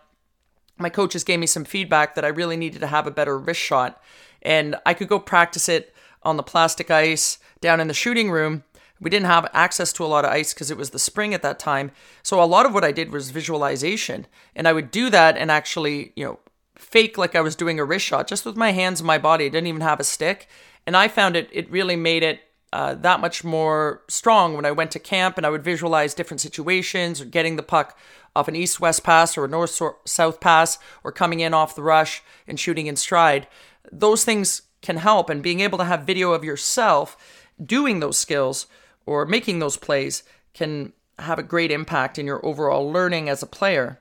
my 0.79 0.89
coaches 0.89 1.25
gave 1.25 1.41
me 1.41 1.47
some 1.47 1.65
feedback 1.65 2.15
that 2.15 2.25
I 2.25 2.29
really 2.29 2.57
needed 2.57 2.81
to 2.81 2.87
have 2.87 3.09
a 3.09 3.11
better 3.11 3.37
wrist 3.37 3.61
shot, 3.61 4.01
and 4.43 4.77
I 4.87 4.95
could 4.95 5.09
go 5.09 5.19
practice 5.19 5.69
it 5.69 5.93
on 6.23 6.37
the 6.37 6.43
plastic 6.45 6.89
ice 6.89 7.39
down 7.61 7.81
in 7.81 7.89
the 7.89 7.95
shooting 7.95 8.31
room. 8.31 8.63
We 9.03 9.11
didn't 9.11 9.27
have 9.27 9.51
access 9.53 9.93
to 9.95 10.05
a 10.05 10.07
lot 10.07 10.25
of 10.25 10.31
ice 10.31 10.55
because 10.55 10.71
it 10.71 10.77
was 10.77 10.91
the 10.91 10.99
spring 10.99 11.35
at 11.35 11.43
that 11.43 11.59
time. 11.59 11.91
So 12.23 12.43
a 12.43 12.45
lot 12.45 12.67
of 12.67 12.73
what 12.73 12.85
I 12.85 12.93
did 12.93 13.11
was 13.11 13.31
visualization. 13.31 14.27
And 14.55 14.69
I 14.69 14.73
would 14.73 14.91
do 14.91 15.11
that 15.11 15.37
and 15.37 15.51
actually, 15.51 16.13
you 16.15 16.25
know, 16.25 16.39
fake 16.77 17.19
like 17.19 17.35
I 17.35 17.41
was 17.41 17.57
doing 17.57 17.81
a 17.81 17.85
wrist 17.85 18.07
shot 18.07 18.29
just 18.29 18.47
with 18.47 18.57
my 18.57 18.71
hands 18.71 19.01
and 19.01 19.07
my 19.07 19.19
body. 19.19 19.47
I 19.47 19.49
didn't 19.49 19.67
even 19.67 19.81
have 19.81 19.99
a 19.99 20.05
stick. 20.05 20.49
And 20.87 20.97
I 20.97 21.09
found 21.09 21.37
it, 21.37 21.49
it 21.53 21.71
really 21.71 21.97
made 21.97 22.23
it 22.23 22.41
uh, 22.73 22.95
that 22.95 23.21
much 23.21 23.43
more 23.43 24.03
strong 24.09 24.55
when 24.55 24.65
I 24.65 24.71
went 24.71 24.93
to 24.93 24.99
camp 24.99 25.37
and 25.37 25.45
I 25.45 25.51
would 25.51 25.65
visualize 25.65 26.15
different 26.15 26.41
situations 26.41 27.21
or 27.21 27.25
getting 27.25 27.57
the 27.57 27.63
puck 27.63 27.99
off 28.35 28.49
an 28.49 28.57
east 28.57 28.81
west 28.81 29.05
pass 29.05 29.37
or 29.37 29.45
a 29.45 29.49
north 29.49 29.81
south 30.05 30.41
pass 30.41 30.79
or 31.05 31.13
coming 31.13 31.41
in 31.41 31.53
off 31.53 31.75
the 31.75 31.83
rush 31.83 32.23
and 32.47 32.59
shooting 32.59 32.87
in 32.87 32.97
stride. 32.97 33.47
Those 33.91 34.25
things 34.25 34.63
can 34.81 34.97
help, 34.97 35.31
and 35.31 35.43
being 35.43 35.61
able 35.61 35.79
to 35.79 35.85
have 35.85 36.03
video 36.03 36.33
of 36.33 36.45
yourself 36.45 37.17
doing 37.65 38.01
those 38.01 38.19
skills 38.19 38.67
or 39.07 39.27
making 39.27 39.59
those 39.59 39.77
plays 39.77 40.23
can 40.55 40.93
have 41.19 41.39
a 41.39 41.43
great 41.43 41.71
impact 41.71 42.19
in 42.19 42.27
your 42.27 42.45
overall 42.45 42.91
learning 42.91 43.29
as 43.29 43.43
a 43.43 43.47
player. 43.47 44.01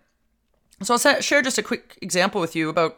So 0.81 0.95
I'll 0.95 1.21
share 1.21 1.41
just 1.41 1.57
a 1.57 1.63
quick 1.63 1.97
example 2.01 2.41
with 2.41 2.55
you 2.55 2.69
about 2.69 2.97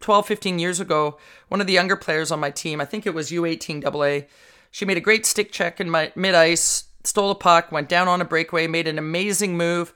12, 0.00 0.26
15 0.26 0.58
years 0.58 0.80
ago. 0.80 1.18
One 1.48 1.60
of 1.60 1.66
the 1.66 1.72
younger 1.72 1.96
players 1.96 2.30
on 2.30 2.40
my 2.40 2.50
team, 2.50 2.80
I 2.80 2.84
think 2.84 3.06
it 3.06 3.14
was 3.14 3.30
U18 3.30 3.84
AA, 3.84 4.26
she 4.70 4.84
made 4.84 4.96
a 4.96 5.00
great 5.00 5.24
stick 5.24 5.52
check 5.52 5.80
in 5.80 5.88
my 5.88 6.10
mid 6.16 6.34
ice, 6.34 6.84
stole 7.04 7.30
a 7.30 7.34
puck, 7.36 7.70
went 7.70 7.88
down 7.88 8.08
on 8.08 8.20
a 8.20 8.24
breakaway, 8.24 8.66
made 8.66 8.88
an 8.88 8.98
amazing 8.98 9.56
move, 9.56 9.94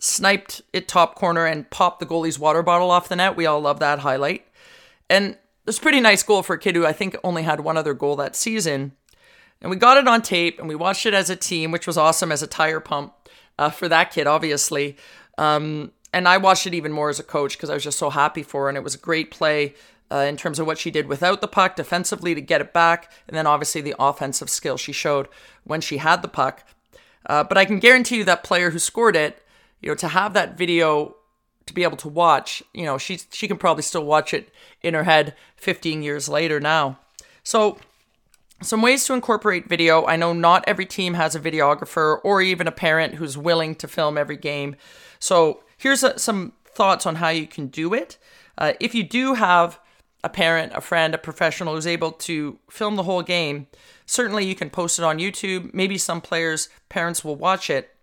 sniped 0.00 0.60
it 0.72 0.88
top 0.88 1.14
corner, 1.14 1.46
and 1.46 1.70
popped 1.70 2.00
the 2.00 2.06
goalie's 2.06 2.38
water 2.38 2.62
bottle 2.62 2.90
off 2.90 3.08
the 3.08 3.14
net. 3.14 3.36
We 3.36 3.46
all 3.46 3.60
love 3.60 3.78
that 3.78 4.00
highlight. 4.00 4.44
And 5.08 5.34
it 5.34 5.38
was 5.66 5.78
a 5.78 5.82
pretty 5.82 6.00
nice 6.00 6.24
goal 6.24 6.42
for 6.42 6.54
a 6.54 6.58
kid 6.58 6.74
who 6.74 6.84
I 6.84 6.92
think 6.92 7.16
only 7.22 7.44
had 7.44 7.60
one 7.60 7.76
other 7.76 7.94
goal 7.94 8.16
that 8.16 8.34
season. 8.34 8.92
And 9.60 9.70
we 9.70 9.76
got 9.76 9.96
it 9.96 10.06
on 10.06 10.22
tape 10.22 10.58
and 10.58 10.68
we 10.68 10.74
watched 10.74 11.06
it 11.06 11.14
as 11.14 11.30
a 11.30 11.36
team, 11.36 11.70
which 11.70 11.86
was 11.86 11.98
awesome 11.98 12.30
as 12.30 12.42
a 12.42 12.46
tire 12.46 12.80
pump 12.80 13.12
uh, 13.58 13.70
for 13.70 13.88
that 13.88 14.12
kid, 14.12 14.26
obviously. 14.26 14.96
Um, 15.36 15.92
and 16.12 16.28
I 16.28 16.38
watched 16.38 16.66
it 16.66 16.74
even 16.74 16.92
more 16.92 17.10
as 17.10 17.18
a 17.18 17.24
coach 17.24 17.56
because 17.56 17.70
I 17.70 17.74
was 17.74 17.84
just 17.84 17.98
so 17.98 18.10
happy 18.10 18.42
for 18.42 18.62
her. 18.62 18.68
And 18.68 18.78
it 18.78 18.84
was 18.84 18.94
a 18.94 18.98
great 18.98 19.30
play 19.30 19.74
uh, 20.10 20.18
in 20.18 20.36
terms 20.36 20.58
of 20.58 20.66
what 20.66 20.78
she 20.78 20.90
did 20.90 21.06
without 21.06 21.40
the 21.40 21.48
puck 21.48 21.76
defensively 21.76 22.34
to 22.34 22.40
get 22.40 22.60
it 22.60 22.72
back. 22.72 23.12
And 23.26 23.36
then 23.36 23.46
obviously 23.46 23.80
the 23.80 23.96
offensive 23.98 24.48
skill 24.48 24.76
she 24.76 24.92
showed 24.92 25.28
when 25.64 25.80
she 25.80 25.98
had 25.98 26.22
the 26.22 26.28
puck. 26.28 26.64
Uh, 27.26 27.44
but 27.44 27.58
I 27.58 27.64
can 27.64 27.78
guarantee 27.78 28.18
you 28.18 28.24
that 28.24 28.44
player 28.44 28.70
who 28.70 28.78
scored 28.78 29.16
it, 29.16 29.42
you 29.80 29.88
know, 29.88 29.94
to 29.96 30.08
have 30.08 30.34
that 30.34 30.56
video 30.56 31.16
to 31.66 31.74
be 31.74 31.82
able 31.82 31.98
to 31.98 32.08
watch, 32.08 32.62
you 32.72 32.84
know, 32.84 32.96
she 32.96 33.20
she 33.30 33.46
can 33.46 33.58
probably 33.58 33.82
still 33.82 34.04
watch 34.04 34.32
it 34.32 34.50
in 34.82 34.94
her 34.94 35.04
head 35.04 35.34
15 35.56 36.02
years 36.02 36.28
later 36.28 36.58
now. 36.58 36.98
So 37.42 37.78
some 38.60 38.82
ways 38.82 39.04
to 39.04 39.14
incorporate 39.14 39.68
video. 39.68 40.04
I 40.06 40.16
know 40.16 40.32
not 40.32 40.64
every 40.66 40.86
team 40.86 41.14
has 41.14 41.34
a 41.34 41.40
videographer 41.40 42.18
or 42.24 42.42
even 42.42 42.66
a 42.66 42.72
parent 42.72 43.14
who's 43.14 43.38
willing 43.38 43.74
to 43.76 43.88
film 43.88 44.18
every 44.18 44.36
game. 44.36 44.76
So 45.18 45.62
here's 45.76 46.02
a, 46.02 46.18
some 46.18 46.52
thoughts 46.64 47.06
on 47.06 47.16
how 47.16 47.28
you 47.28 47.46
can 47.46 47.68
do 47.68 47.94
it. 47.94 48.18
Uh, 48.56 48.72
if 48.80 48.94
you 48.94 49.04
do 49.04 49.34
have 49.34 49.78
a 50.24 50.28
parent, 50.28 50.72
a 50.74 50.80
friend, 50.80 51.14
a 51.14 51.18
professional 51.18 51.74
who's 51.74 51.86
able 51.86 52.12
to 52.12 52.58
film 52.68 52.96
the 52.96 53.04
whole 53.04 53.22
game, 53.22 53.68
certainly 54.06 54.44
you 54.44 54.54
can 54.54 54.70
post 54.70 54.98
it 54.98 55.04
on 55.04 55.18
YouTube. 55.18 55.72
Maybe 55.72 55.96
some 55.96 56.20
players' 56.20 56.68
parents 56.88 57.24
will 57.24 57.36
watch 57.36 57.70
it. 57.70 57.94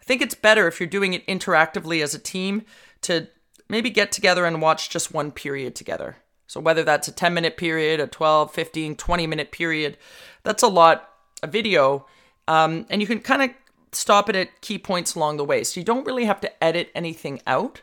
I 0.00 0.04
think 0.04 0.22
it's 0.22 0.34
better 0.34 0.66
if 0.66 0.80
you're 0.80 0.88
doing 0.88 1.14
it 1.14 1.26
interactively 1.28 2.02
as 2.02 2.14
a 2.14 2.18
team 2.18 2.62
to 3.02 3.28
maybe 3.68 3.90
get 3.90 4.10
together 4.10 4.44
and 4.44 4.60
watch 4.60 4.90
just 4.90 5.14
one 5.14 5.30
period 5.30 5.76
together. 5.76 6.16
So 6.50 6.58
whether 6.58 6.82
that's 6.82 7.06
a 7.06 7.12
10 7.12 7.32
minute 7.32 7.56
period, 7.56 8.00
a 8.00 8.08
12, 8.08 8.52
15, 8.52 8.96
20 8.96 9.26
minute 9.28 9.52
period, 9.52 9.96
that's 10.42 10.64
a 10.64 10.68
lot 10.68 11.08
of 11.44 11.52
video. 11.52 12.06
Um, 12.48 12.86
and 12.90 13.00
you 13.00 13.06
can 13.06 13.20
kind 13.20 13.42
of 13.42 13.50
stop 13.92 14.28
it 14.28 14.34
at 14.34 14.60
key 14.60 14.76
points 14.76 15.14
along 15.14 15.36
the 15.36 15.44
way. 15.44 15.62
So 15.62 15.78
you 15.78 15.86
don't 15.86 16.04
really 16.04 16.24
have 16.24 16.40
to 16.40 16.64
edit 16.64 16.90
anything 16.92 17.40
out. 17.46 17.82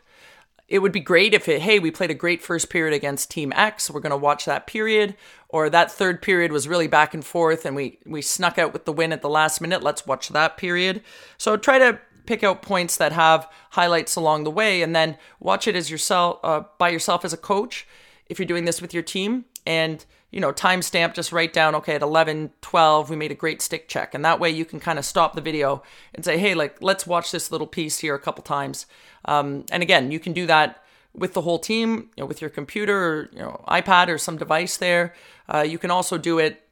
It 0.68 0.80
would 0.80 0.92
be 0.92 1.00
great 1.00 1.32
if 1.32 1.48
it, 1.48 1.62
hey, 1.62 1.78
we 1.78 1.90
played 1.90 2.10
a 2.10 2.14
great 2.14 2.42
first 2.42 2.68
period 2.68 2.92
against 2.92 3.30
Team 3.30 3.54
X. 3.56 3.90
We're 3.90 4.00
going 4.00 4.10
to 4.10 4.18
watch 4.18 4.44
that 4.44 4.66
period. 4.66 5.16
Or 5.48 5.70
that 5.70 5.90
third 5.90 6.20
period 6.20 6.52
was 6.52 6.68
really 6.68 6.88
back 6.88 7.14
and 7.14 7.24
forth 7.24 7.64
and 7.64 7.74
we, 7.74 7.98
we 8.04 8.20
snuck 8.20 8.58
out 8.58 8.74
with 8.74 8.84
the 8.84 8.92
win 8.92 9.14
at 9.14 9.22
the 9.22 9.30
last 9.30 9.62
minute. 9.62 9.82
Let's 9.82 10.06
watch 10.06 10.28
that 10.28 10.58
period. 10.58 11.00
So 11.38 11.56
try 11.56 11.78
to 11.78 11.98
pick 12.26 12.44
out 12.44 12.60
points 12.60 12.98
that 12.98 13.12
have 13.12 13.50
highlights 13.70 14.14
along 14.14 14.44
the 14.44 14.50
way 14.50 14.82
and 14.82 14.94
then 14.94 15.16
watch 15.40 15.66
it 15.66 15.74
as 15.74 15.90
yourself 15.90 16.38
uh, 16.42 16.64
by 16.76 16.90
yourself 16.90 17.24
as 17.24 17.32
a 17.32 17.38
coach 17.38 17.86
if 18.28 18.38
you're 18.38 18.46
doing 18.46 18.64
this 18.64 18.80
with 18.80 18.92
your 18.92 19.02
team 19.02 19.44
and 19.66 20.04
you 20.30 20.40
know 20.40 20.52
timestamp 20.52 21.14
just 21.14 21.32
write 21.32 21.52
down 21.52 21.74
okay 21.74 21.94
at 21.94 22.02
11 22.02 22.50
12 22.60 23.10
we 23.10 23.16
made 23.16 23.30
a 23.30 23.34
great 23.34 23.62
stick 23.62 23.88
check. 23.88 24.14
And 24.14 24.24
that 24.24 24.40
way 24.40 24.50
you 24.50 24.64
can 24.64 24.80
kind 24.80 24.98
of 24.98 25.04
stop 25.04 25.34
the 25.34 25.40
video 25.40 25.82
and 26.14 26.24
say 26.24 26.38
hey 26.38 26.54
like 26.54 26.76
let's 26.80 27.06
watch 27.06 27.30
this 27.30 27.50
little 27.50 27.66
piece 27.66 27.98
here 27.98 28.14
a 28.14 28.20
couple 28.20 28.42
times. 28.42 28.86
Um, 29.24 29.64
and 29.70 29.82
again 29.82 30.10
you 30.10 30.20
can 30.20 30.32
do 30.32 30.46
that 30.46 30.84
with 31.14 31.34
the 31.34 31.40
whole 31.40 31.58
team 31.58 32.10
you 32.16 32.22
know, 32.22 32.26
with 32.26 32.40
your 32.40 32.50
computer 32.50 32.96
or 32.96 33.30
you 33.32 33.40
know 33.40 33.64
ipad 33.68 34.08
or 34.08 34.18
some 34.18 34.36
device 34.36 34.76
there. 34.76 35.14
Uh, 35.52 35.62
you 35.62 35.78
can 35.78 35.90
also 35.90 36.18
do 36.18 36.38
it 36.38 36.62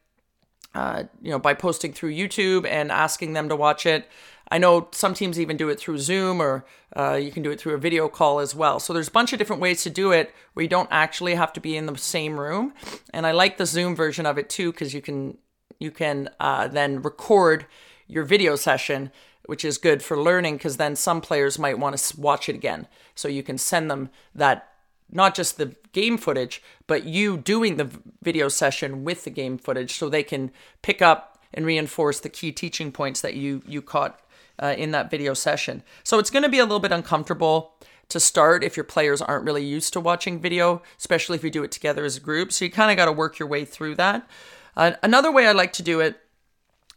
uh, 0.75 1.05
you 1.23 1.31
know 1.31 1.39
by 1.39 1.55
posting 1.55 1.93
through 1.93 2.13
youtube 2.13 2.67
and 2.67 2.93
asking 2.93 3.33
them 3.33 3.49
to 3.49 3.57
watch 3.57 3.87
it 3.87 4.09
I 4.49 4.59
know 4.59 4.89
some 4.93 5.15
teams 5.15 5.41
even 5.41 5.57
do 5.57 5.69
it 5.69 5.81
through 5.81 5.99
Zoom 5.99 6.41
or 6.41 6.65
uh, 6.97 7.15
you 7.15 7.33
can 7.33 7.43
do 7.43 7.51
it 7.51 7.61
through 7.61 7.75
a 7.75 7.79
video 7.79 8.09
call 8.09 8.39
as 8.39 8.55
well. 8.55 8.79
So 8.79 8.93
there's 8.93 9.09
a 9.09 9.13
bunch 9.13 9.33
of 9.33 9.39
different 9.39 9.63
ways 9.63 9.83
to 9.83 9.91
do 9.91 10.13
it 10.13 10.35
where 10.55 10.63
you 10.63 10.69
don't 10.69 10.89
actually 10.93 11.35
have 11.35 11.53
to 11.55 11.61
be 11.61 11.77
in 11.77 11.87
the 11.87 11.97
same 11.99 12.39
room. 12.39 12.73
And 13.13 13.27
I 13.27 13.33
like 13.33 13.59
the 13.59 13.67
Zoom 13.67 13.97
version 13.97 14.25
of 14.25 14.39
it 14.39 14.49
too 14.49 14.73
because 14.73 14.95
you 14.95 15.03
can 15.03 15.39
you 15.79 15.91
can 15.91 16.31
uh, 16.41 16.69
then 16.69 17.03
record 17.03 17.67
your 18.07 18.25
video 18.25 18.57
session, 18.57 19.11
which 19.45 19.65
is 19.65 19.79
good 19.79 20.03
for 20.03 20.19
learning 20.19 20.57
because 20.57 20.77
then 20.77 20.97
some 20.97 21.21
players 21.21 21.59
might 21.59 21.79
want 21.79 21.97
to 21.97 22.21
watch 22.21 22.49
it 22.49 22.55
again. 22.55 22.87
So 23.15 23.29
you 23.29 23.43
can 23.43 23.59
send 23.59 23.91
them 23.91 24.11
that 24.35 24.73
not 25.11 25.35
just 25.35 25.59
the 25.59 25.77
game 25.93 26.19
footage, 26.19 26.63
but 26.87 27.05
you 27.05 27.37
doing 27.37 27.77
the 27.77 27.91
video 28.23 28.49
session 28.49 29.05
with 29.05 29.25
the 29.25 29.31
game 29.31 29.59
footage 29.59 29.95
so 29.95 30.09
they 30.09 30.23
can 30.23 30.51
pick 30.83 31.03
up 31.03 31.39
and 31.53 31.67
reinforce 31.67 32.21
the 32.21 32.29
key 32.29 32.53
teaching 32.53 32.93
points 32.93 33.21
that 33.21 33.35
you 33.35 33.63
you 33.67 33.83
caught 33.83 34.21
uh, 34.59 34.75
in 34.77 34.91
that 34.93 35.11
video 35.11 35.35
session. 35.35 35.83
So 36.03 36.19
it's 36.19 36.31
going 36.31 36.43
to 36.43 36.49
be 36.49 36.59
a 36.59 36.65
little 36.65 36.81
bit 36.81 36.93
uncomfortable 36.93 37.75
to 38.09 38.21
start 38.21 38.63
if 38.63 38.77
your 38.77 38.85
players 38.85 39.21
aren't 39.21 39.45
really 39.45 39.65
used 39.65 39.93
to 39.93 40.01
watching 40.01 40.41
video, 40.41 40.83
especially 40.99 41.37
if 41.37 41.45
you 41.45 41.51
do 41.51 41.65
it 41.65 41.73
together 41.73 42.05
as 42.05 42.17
a 42.17 42.21
group. 42.21 42.53
So 42.53 42.65
you 42.65 42.71
kind 42.71 42.91
of 42.91 42.97
got 42.97 43.07
to 43.07 43.13
work 43.13 43.39
your 43.39 43.49
way 43.49 43.65
through 43.65 43.97
that. 43.97 44.29
Uh, 44.77 44.93
another 45.03 45.33
way 45.33 45.47
I 45.47 45.53
like 45.53 45.73
to 45.75 45.83
do 45.83 46.01
it, 46.01 46.21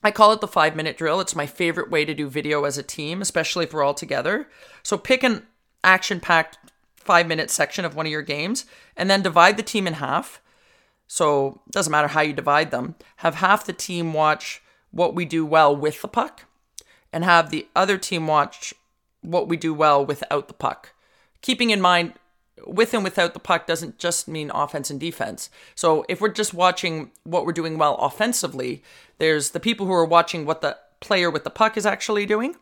I 0.03 0.11
call 0.11 0.31
it 0.31 0.41
the 0.41 0.47
five 0.47 0.75
minute 0.75 0.97
drill. 0.97 1.19
It's 1.19 1.35
my 1.35 1.45
favorite 1.45 1.89
way 1.89 2.05
to 2.05 2.13
do 2.13 2.29
video 2.29 2.63
as 2.63 2.77
a 2.77 2.83
team, 2.83 3.21
especially 3.21 3.65
if 3.65 3.73
we're 3.73 3.83
all 3.83 3.93
together. 3.93 4.47
So 4.83 4.97
pick 4.97 5.23
an 5.23 5.45
action 5.83 6.19
packed 6.19 6.57
five 6.95 7.27
minute 7.27 7.49
section 7.49 7.85
of 7.85 7.95
one 7.95 8.05
of 8.05 8.11
your 8.11 8.21
games 8.21 8.65
and 8.95 9.09
then 9.09 9.21
divide 9.21 9.57
the 9.57 9.63
team 9.63 9.87
in 9.87 9.93
half. 9.93 10.41
So 11.07 11.61
it 11.67 11.71
doesn't 11.71 11.91
matter 11.91 12.09
how 12.09 12.21
you 12.21 12.33
divide 12.33 12.71
them. 12.71 12.95
Have 13.17 13.35
half 13.35 13.65
the 13.65 13.73
team 13.73 14.13
watch 14.13 14.61
what 14.91 15.15
we 15.15 15.25
do 15.25 15.45
well 15.45 15.75
with 15.75 16.01
the 16.01 16.07
puck 16.07 16.45
and 17.11 17.23
have 17.23 17.49
the 17.49 17.67
other 17.75 17.97
team 17.97 18.27
watch 18.27 18.73
what 19.21 19.47
we 19.47 19.57
do 19.57 19.73
well 19.73 20.05
without 20.05 20.47
the 20.47 20.53
puck. 20.53 20.93
Keeping 21.41 21.69
in 21.69 21.81
mind, 21.81 22.13
with 22.65 22.93
and 22.93 23.03
without 23.03 23.33
the 23.33 23.39
puck 23.39 23.67
doesn't 23.67 23.97
just 23.97 24.27
mean 24.27 24.51
offense 24.53 24.89
and 24.89 24.99
defense. 24.99 25.49
So 25.75 26.05
if 26.09 26.19
we're 26.19 26.29
just 26.29 26.53
watching 26.53 27.11
what 27.23 27.45
we're 27.45 27.53
doing 27.53 27.77
well 27.77 27.95
offensively, 27.95 28.83
there's 29.17 29.51
the 29.51 29.59
people 29.59 29.85
who 29.85 29.93
are 29.93 30.05
watching 30.05 30.45
what 30.45 30.61
the 30.61 30.77
player 30.99 31.31
with 31.31 31.43
the 31.43 31.49
puck 31.49 31.77
is 31.77 31.85
actually 31.85 32.25
doing, 32.25 32.55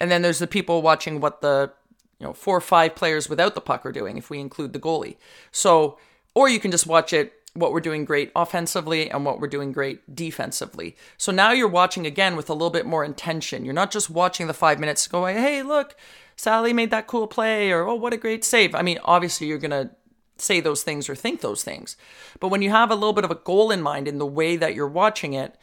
and 0.00 0.10
then 0.10 0.22
there's 0.22 0.38
the 0.38 0.46
people 0.46 0.82
watching 0.82 1.20
what 1.20 1.40
the 1.40 1.72
you 2.18 2.26
know 2.26 2.32
four 2.32 2.56
or 2.56 2.60
five 2.60 2.94
players 2.94 3.28
without 3.28 3.54
the 3.54 3.60
puck 3.60 3.84
are 3.84 3.92
doing 3.92 4.16
if 4.16 4.30
we 4.30 4.38
include 4.38 4.72
the 4.72 4.80
goalie. 4.80 5.16
So 5.50 5.98
or 6.34 6.48
you 6.48 6.60
can 6.60 6.70
just 6.70 6.86
watch 6.86 7.12
it 7.12 7.34
what 7.54 7.72
we're 7.72 7.80
doing 7.80 8.04
great 8.04 8.32
offensively 8.34 9.10
and 9.10 9.24
what 9.24 9.38
we're 9.38 9.46
doing 9.46 9.72
great 9.72 10.14
defensively. 10.14 10.96
So 11.18 11.32
now 11.32 11.52
you're 11.52 11.68
watching 11.68 12.06
again 12.06 12.34
with 12.34 12.48
a 12.48 12.54
little 12.54 12.70
bit 12.70 12.86
more 12.86 13.04
intention. 13.04 13.64
You're 13.64 13.74
not 13.74 13.90
just 13.90 14.08
watching 14.08 14.46
the 14.46 14.54
five 14.54 14.80
minutes 14.80 15.06
go, 15.06 15.26
hey, 15.26 15.62
look, 15.62 15.94
Sally 16.36 16.72
made 16.72 16.90
that 16.90 17.06
cool 17.06 17.26
play, 17.26 17.70
or 17.70 17.86
oh, 17.86 17.94
what 17.94 18.14
a 18.14 18.16
great 18.16 18.44
save. 18.44 18.74
I 18.74 18.82
mean, 18.82 18.98
obviously, 19.04 19.46
you're 19.46 19.58
going 19.58 19.70
to 19.70 19.90
say 20.38 20.60
those 20.60 20.82
things 20.82 21.08
or 21.08 21.14
think 21.14 21.40
those 21.40 21.62
things. 21.62 21.96
But 22.40 22.48
when 22.48 22.62
you 22.62 22.70
have 22.70 22.90
a 22.90 22.94
little 22.94 23.12
bit 23.12 23.24
of 23.24 23.30
a 23.30 23.36
goal 23.36 23.70
in 23.70 23.82
mind 23.82 24.08
in 24.08 24.18
the 24.18 24.26
way 24.26 24.56
that 24.56 24.74
you're 24.74 24.88
watching 24.88 25.34
it, 25.34 25.56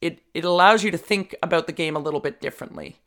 it, 0.00 0.20
it 0.34 0.44
allows 0.44 0.84
you 0.84 0.90
to 0.90 0.98
think 0.98 1.34
about 1.42 1.66
the 1.66 1.72
game 1.72 1.96
a 1.96 2.00
little 2.00 2.20
bit 2.20 2.40
differently. 2.40 2.98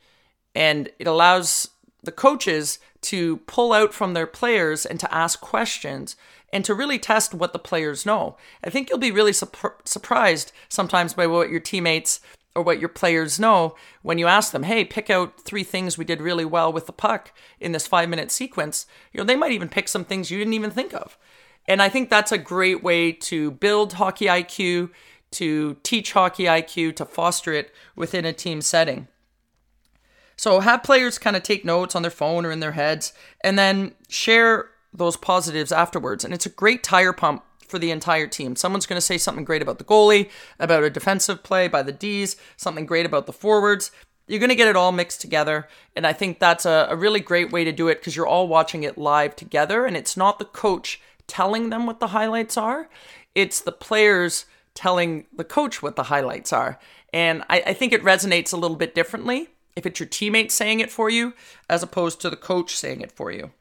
And 0.54 0.90
it 1.00 1.08
allows 1.08 1.70
the 2.04 2.12
coaches 2.12 2.80
to 3.02 3.38
pull 3.38 3.74
out 3.74 3.94
from 3.94 4.14
their 4.14 4.28
players 4.28 4.86
and 4.86 5.00
to 5.00 5.14
ask 5.14 5.42
questions 5.42 6.16
and 6.56 6.64
to 6.64 6.74
really 6.74 6.98
test 6.98 7.34
what 7.34 7.52
the 7.52 7.60
players 7.60 8.06
know. 8.06 8.38
I 8.64 8.70
think 8.70 8.90
you'll 8.90 8.98
be 8.98 9.12
really 9.12 9.34
surprised 9.34 10.54
sometimes 10.70 11.14
by 11.14 11.28
what 11.28 11.50
your 11.50 11.60
teammates 11.60 12.22
or 12.56 12.64
what 12.64 12.80
your 12.80 12.88
players 12.88 13.38
know 13.38 13.76
when 14.04 14.18
you 14.18 14.28
ask 14.28 14.54
them, 14.54 14.64
hey, 14.64 14.86
pick 14.86 15.10
out 15.10 15.42
three 15.42 15.66
things 15.66 15.98
we 15.98 16.06
did 16.06 16.22
really 16.22 16.46
well 16.46 16.72
with 16.72 16.86
the 16.86 16.94
puck 16.94 17.34
in 17.60 17.74
this 17.74 17.88
five 17.88 18.08
minute 18.08 18.32
sequence. 18.32 18.86
You 19.12 19.18
know, 19.18 19.26
they 19.26 19.36
might 19.36 19.52
even 19.52 19.68
pick 19.68 19.90
some 19.90 20.06
things 20.06 20.32
you 20.32 20.38
didn't 20.38 20.54
even 20.54 20.72
think 20.72 20.94
of. 20.94 21.18
And 21.68 21.82
I 21.82 21.90
think 21.90 22.10
that's 22.10 22.32
a 22.32 22.38
great 22.38 22.82
way 22.82 23.12
to 23.12 23.52
build 23.52 23.92
hockey 23.92 24.28
IQ, 24.28 24.92
to 25.32 25.76
teach 25.84 26.14
hockey 26.14 26.46
IQ, 26.46 26.96
to 26.96 27.06
foster 27.06 27.52
it 27.52 27.74
within 27.98 28.24
a 28.24 28.32
team 28.32 28.62
setting. 28.62 29.10
So 30.38 30.62
have 30.62 30.84
players 30.84 31.18
kind 31.18 31.36
of 31.36 31.44
take 31.44 31.66
notes 31.66 31.98
on 31.98 32.02
their 32.02 32.10
phone 32.10 32.46
or 32.46 32.52
in 32.52 32.62
their 32.62 32.72
heads 32.72 33.12
and 33.44 33.60
then 33.60 33.94
share 34.08 34.70
those 34.98 35.18
positives 35.18 35.72
afterwards. 35.72 36.24
And 36.24 36.34
it's 36.34 36.46
a 36.46 36.50
great 36.50 36.84
tire 36.84 37.14
pump 37.14 37.44
for 37.68 37.80
the 37.80 37.92
entire 37.92 38.28
team. 38.28 38.56
Someone's 38.56 38.86
going 38.86 38.98
to 38.98 39.06
say 39.06 39.18
something 39.18 39.44
great 39.44 39.62
about 39.62 39.78
the 39.80 39.84
goalie, 39.84 40.30
about 40.60 40.84
a 40.84 40.90
defensive 40.90 41.44
play 41.44 41.68
by 41.68 41.82
the 41.82 41.92
D's, 41.92 42.36
something 42.58 42.86
great 42.86 43.06
about 43.06 43.26
the 43.26 43.34
forwards. 43.34 43.92
You're 44.28 44.40
going 44.40 44.50
to 44.50 44.56
get 44.56 44.68
it 44.68 44.76
all 44.76 44.92
mixed 44.92 45.22
together. 45.22 45.68
And 45.96 46.06
I 46.06 46.14
think 46.14 46.40
that's 46.40 46.66
a, 46.66 46.88
a 46.90 46.96
really 46.96 47.20
great 47.20 47.52
way 47.52 47.64
to 47.64 47.72
do 47.72 47.88
it 47.88 48.00
because 48.00 48.16
you're 48.16 48.28
all 48.28 48.48
watching 48.48 48.84
it 48.84 48.98
live 48.98 49.36
together. 49.36 49.86
And 49.86 49.98
it's 49.98 50.18
not 50.18 50.40
the 50.40 50.46
coach 50.46 51.02
telling 51.28 51.70
them 51.70 51.86
what 51.86 52.00
the 52.00 52.08
highlights 52.08 52.56
are, 52.56 52.88
it's 53.34 53.60
the 53.60 53.72
players 53.72 54.46
telling 54.76 55.26
the 55.36 55.44
coach 55.44 55.82
what 55.82 55.96
the 55.96 56.04
highlights 56.04 56.54
are. 56.54 56.78
And 57.14 57.44
I, 57.50 57.64
I 57.68 57.74
think 57.74 57.94
it 57.94 58.04
resonates 58.04 58.54
a 58.54 58.58
little 58.58 58.78
bit 58.78 58.94
differently 58.94 59.50
if 59.76 59.86
it's 59.86 60.00
your 60.00 60.08
teammates 60.08 60.54
saying 60.54 60.82
it 60.82 60.92
for 60.92 61.10
you 61.10 61.34
as 61.70 61.82
opposed 61.82 62.22
to 62.22 62.30
the 62.30 62.36
coach 62.36 62.76
saying 62.76 63.02
it 63.02 63.12
for 63.12 63.32
you. 63.32 63.52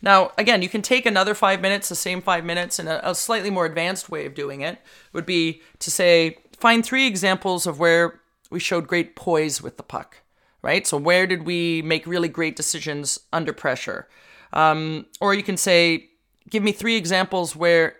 Now, 0.00 0.32
again, 0.38 0.62
you 0.62 0.68
can 0.68 0.82
take 0.82 1.06
another 1.06 1.34
five 1.34 1.60
minutes, 1.60 1.88
the 1.88 1.96
same 1.96 2.22
five 2.22 2.44
minutes, 2.44 2.78
and 2.78 2.88
a, 2.88 3.10
a 3.10 3.14
slightly 3.14 3.50
more 3.50 3.66
advanced 3.66 4.08
way 4.08 4.26
of 4.26 4.34
doing 4.34 4.60
it 4.60 4.78
would 5.12 5.26
be 5.26 5.60
to 5.80 5.90
say, 5.90 6.38
find 6.56 6.84
three 6.84 7.06
examples 7.06 7.66
of 7.66 7.80
where 7.80 8.20
we 8.50 8.60
showed 8.60 8.86
great 8.86 9.16
poise 9.16 9.60
with 9.60 9.76
the 9.76 9.82
puck, 9.82 10.18
right? 10.62 10.86
So, 10.86 10.96
where 10.96 11.26
did 11.26 11.44
we 11.44 11.82
make 11.82 12.06
really 12.06 12.28
great 12.28 12.56
decisions 12.56 13.18
under 13.32 13.52
pressure? 13.52 14.08
Um, 14.52 15.06
or 15.20 15.34
you 15.34 15.42
can 15.42 15.56
say, 15.56 16.10
give 16.48 16.62
me 16.62 16.72
three 16.72 16.96
examples 16.96 17.56
where 17.56 17.96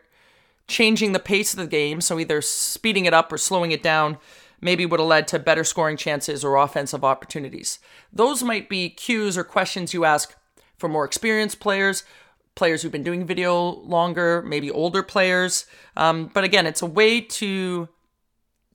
changing 0.69 1.13
the 1.13 1.19
pace 1.19 1.53
of 1.53 1.59
the 1.59 1.67
game, 1.67 2.01
so 2.01 2.19
either 2.19 2.41
speeding 2.41 3.07
it 3.07 3.15
up 3.15 3.33
or 3.33 3.39
slowing 3.39 3.73
it 3.73 3.83
down, 3.83 4.19
maybe 4.61 4.87
would 4.87 5.01
have 5.01 5.09
led 5.09 5.29
to 5.29 5.39
better 5.39 5.65
scoring 5.65 5.97
chances 5.97 6.45
or 6.45 6.57
offensive 6.57 7.05
opportunities. 7.05 7.79
Those 8.13 8.43
might 8.43 8.69
be 8.69 8.91
cues 8.91 9.39
or 9.39 9.45
questions 9.45 9.95
you 9.95 10.05
ask 10.05 10.35
for 10.79 10.89
more 10.89 11.05
experienced 11.05 11.61
players, 11.61 12.05
players 12.55 12.83
who've 12.83 12.93
been 12.93 13.03
doing 13.03 13.27
video 13.27 13.63
longer, 13.63 14.43
maybe 14.43 14.71
older 14.71 15.03
players. 15.03 15.67
Um, 15.97 16.31
but 16.33 16.45
again, 16.45 16.67
it's 16.67 16.83
a 16.83 16.87
way 16.87 17.21
to 17.21 17.89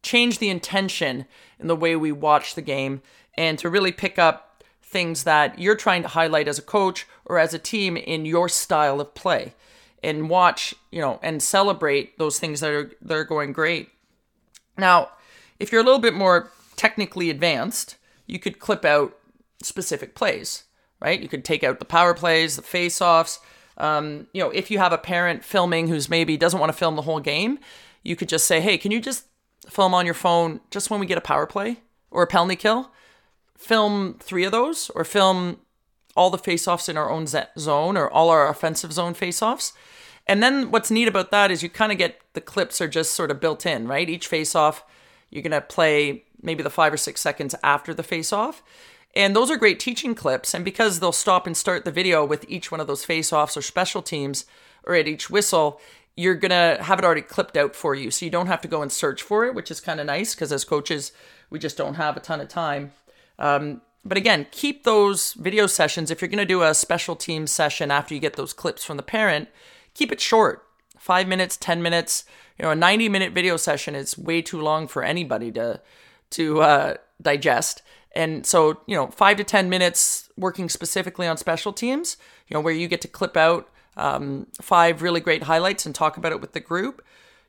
change 0.04 0.40
the 0.40 0.50
intention 0.50 1.26
in 1.60 1.68
the 1.68 1.76
way 1.76 1.96
we 1.96 2.12
watch 2.12 2.56
the 2.56 2.62
game 2.62 3.02
and 3.36 3.58
to 3.60 3.70
really 3.70 3.92
pick 3.92 4.20
up 4.20 4.64
things 4.82 5.24
that 5.24 5.58
you're 5.58 5.76
trying 5.76 6.04
to 6.04 6.08
highlight 6.10 6.48
as 6.48 6.60
a 6.60 6.62
coach 6.62 7.08
or 7.26 7.40
as 7.40 7.54
a 7.54 7.60
team 7.60 7.98
in 7.98 8.26
your 8.26 8.48
style 8.48 9.02
of 9.02 9.16
play 9.16 9.54
and 10.04 10.30
watch, 10.30 10.76
you 10.92 11.02
know, 11.02 11.20
and 11.24 11.42
celebrate 11.42 12.18
those 12.20 12.38
things 12.38 12.60
that 12.60 12.70
are 12.70 12.92
that 13.02 13.16
are 13.16 13.24
going 13.24 13.54
great. 13.54 13.90
Now, 14.78 15.10
if 15.60 15.72
you're 15.72 15.82
a 15.82 15.86
little 15.86 16.00
bit 16.00 16.14
more 16.14 16.52
technically 16.76 17.30
advanced, 17.30 17.96
you 18.28 18.40
could 18.40 18.60
clip 18.60 18.86
out 18.86 19.18
specific 19.62 20.14
plays 20.14 20.64
right? 21.04 21.22
You 21.22 21.30
could 21.30 21.46
take 21.46 21.64
out 21.64 21.80
the 21.80 21.86
power 21.86 22.14
plays, 22.14 22.56
the 22.56 22.62
face 22.62 23.02
offs. 23.02 23.40
Um, 23.78 24.28
you 24.34 24.42
know, 24.42 24.50
if 24.50 24.72
you 24.72 24.80
have 24.80 24.94
a 24.94 24.98
parent 24.98 25.44
filming 25.44 25.88
who's 25.88 26.10
maybe 26.10 26.38
doesn't 26.38 26.60
want 26.60 26.72
to 26.72 26.78
film 26.78 26.96
the 26.96 27.02
whole 27.04 27.20
game, 27.20 27.60
you 28.02 28.16
could 28.16 28.30
just 28.30 28.48
say, 28.48 28.62
hey, 28.62 28.78
can 28.78 28.92
you 28.92 29.02
just 29.02 29.26
film 29.70 29.94
on 29.94 30.06
your 30.06 30.16
phone 30.16 30.62
just 30.72 30.90
when 30.90 31.00
we 31.00 31.06
get 31.06 31.18
a 31.18 31.22
power 31.22 31.46
play 31.46 31.78
or 32.10 32.24
a 32.24 32.28
penalty 32.28 32.56
kill? 32.56 32.92
film 33.64 34.16
three 34.20 34.44
of 34.44 34.52
those 34.52 34.90
or 34.92 35.04
film 35.04 35.58
all 36.16 36.30
the 36.30 36.38
face-offs 36.38 36.90
in 36.90 36.98
our 36.98 37.10
own 37.10 37.26
zone 37.26 37.98
or 37.98 38.10
all 38.10 38.30
our 38.30 38.50
offensive 38.50 38.94
zone 38.94 39.14
face-offs. 39.14 39.74
And 40.28 40.44
then 40.44 40.70
what's 40.70 40.92
neat 40.92 41.08
about 41.08 41.32
that 41.32 41.50
is 41.50 41.64
you 41.64 41.70
kind 41.70 41.92
of 41.92 41.98
get 41.98 42.20
the 42.34 42.42
clips 42.42 42.80
are 42.82 42.88
just 42.88 43.14
sort 43.14 43.32
of 43.32 43.40
built 43.40 43.66
in, 43.66 43.88
right? 43.88 44.10
Each 44.10 44.28
face-off, 44.28 44.84
you're 45.30 45.42
going 45.42 45.52
to 45.52 45.62
play 45.62 46.26
maybe 46.42 46.62
the 46.62 46.70
five 46.70 46.94
or 46.94 46.98
six 46.98 47.20
seconds 47.20 47.56
after 47.64 47.94
the 47.94 48.04
face-off. 48.04 48.62
And 49.16 49.36
those 49.36 49.52
are 49.52 49.58
great 49.58 49.80
teaching 49.80 50.16
clips. 50.16 50.54
And 50.54 50.66
because 50.66 51.00
they'll 51.00 51.12
stop 51.12 51.46
and 51.46 51.56
start 51.56 51.86
the 51.86 51.92
video 51.92 52.26
with 52.26 52.46
each 52.50 52.72
one 52.72 52.80
of 52.80 52.88
those 52.88 53.06
face-offs 53.06 53.56
or 53.56 53.62
special 53.62 54.02
teams 54.02 54.46
or 54.84 54.96
at 54.96 55.08
each 55.08 55.30
whistle, 55.30 55.80
you're 56.16 56.36
going 56.36 56.52
to 56.52 56.84
have 56.84 57.00
it 57.00 57.06
already 57.06 57.22
clipped 57.22 57.58
out 57.58 57.76
for 57.76 57.96
you. 57.96 58.12
So 58.12 58.26
you 58.26 58.32
don't 58.32 58.48
have 58.48 58.62
to 58.62 58.68
go 58.68 58.82
and 58.82 58.92
search 58.92 59.22
for 59.22 59.46
it, 59.46 59.56
which 59.56 59.72
is 59.72 59.80
kind 59.80 60.00
of 60.00 60.06
nice 60.06 60.34
because 60.34 60.52
as 60.52 60.66
coaches, 60.66 61.12
we 61.50 61.60
just 61.60 61.78
don't 61.78 61.96
have 61.96 62.18
a 62.18 62.20
ton 62.20 62.42
of 62.42 62.48
time. 62.48 62.92
Um, 63.40 63.82
but 64.06 64.18
again, 64.18 64.48
keep 64.52 64.84
those 64.84 65.34
video 65.34 65.66
sessions. 65.66 66.12
If 66.12 66.22
you're 66.22 66.28
going 66.28 66.38
to 66.38 66.46
do 66.46 66.64
a 66.64 66.74
special 66.74 67.16
team 67.16 67.48
session 67.48 67.90
after 67.90 68.14
you 68.14 68.20
get 68.20 68.36
those 68.36 68.54
clips 68.54 68.84
from 68.84 68.98
the 68.98 69.04
parent, 69.04 69.48
keep 69.94 70.12
it 70.12 70.20
short 70.20 70.68
five 70.98 71.28
minutes, 71.28 71.58
10 71.58 71.82
minutes. 71.82 72.26
You 72.58 72.64
know, 72.64 72.72
a 72.72 72.76
90 72.76 73.10
minute 73.10 73.34
video 73.34 73.58
session 73.58 73.96
is 73.96 74.18
way 74.18 74.42
too 74.42 74.62
long 74.62 74.88
for 74.88 75.04
anybody 75.04 75.52
to, 75.54 75.82
to 76.32 76.62
uh, 76.62 76.94
digest. 77.22 77.82
And 78.14 78.46
so, 78.46 78.82
you 78.86 78.96
know, 78.96 79.08
five 79.08 79.38
to 79.38 79.44
10 79.44 79.70
minutes 79.70 80.30
working 80.38 80.70
specifically 80.70 81.28
on 81.28 81.38
special 81.38 81.74
teams, 81.74 82.18
you 82.48 82.54
know, 82.54 82.62
where 82.62 82.74
you 82.74 82.88
get 82.88 83.02
to 83.02 83.08
clip 83.08 83.36
out 83.36 83.70
um, 83.98 84.48
five 84.62 85.02
really 85.02 85.20
great 85.20 85.44
highlights 85.44 85.86
and 85.86 85.94
talk 85.94 86.18
about 86.18 86.32
it 86.32 86.42
with 86.42 86.54
the 86.54 86.60
group. 86.60 87.04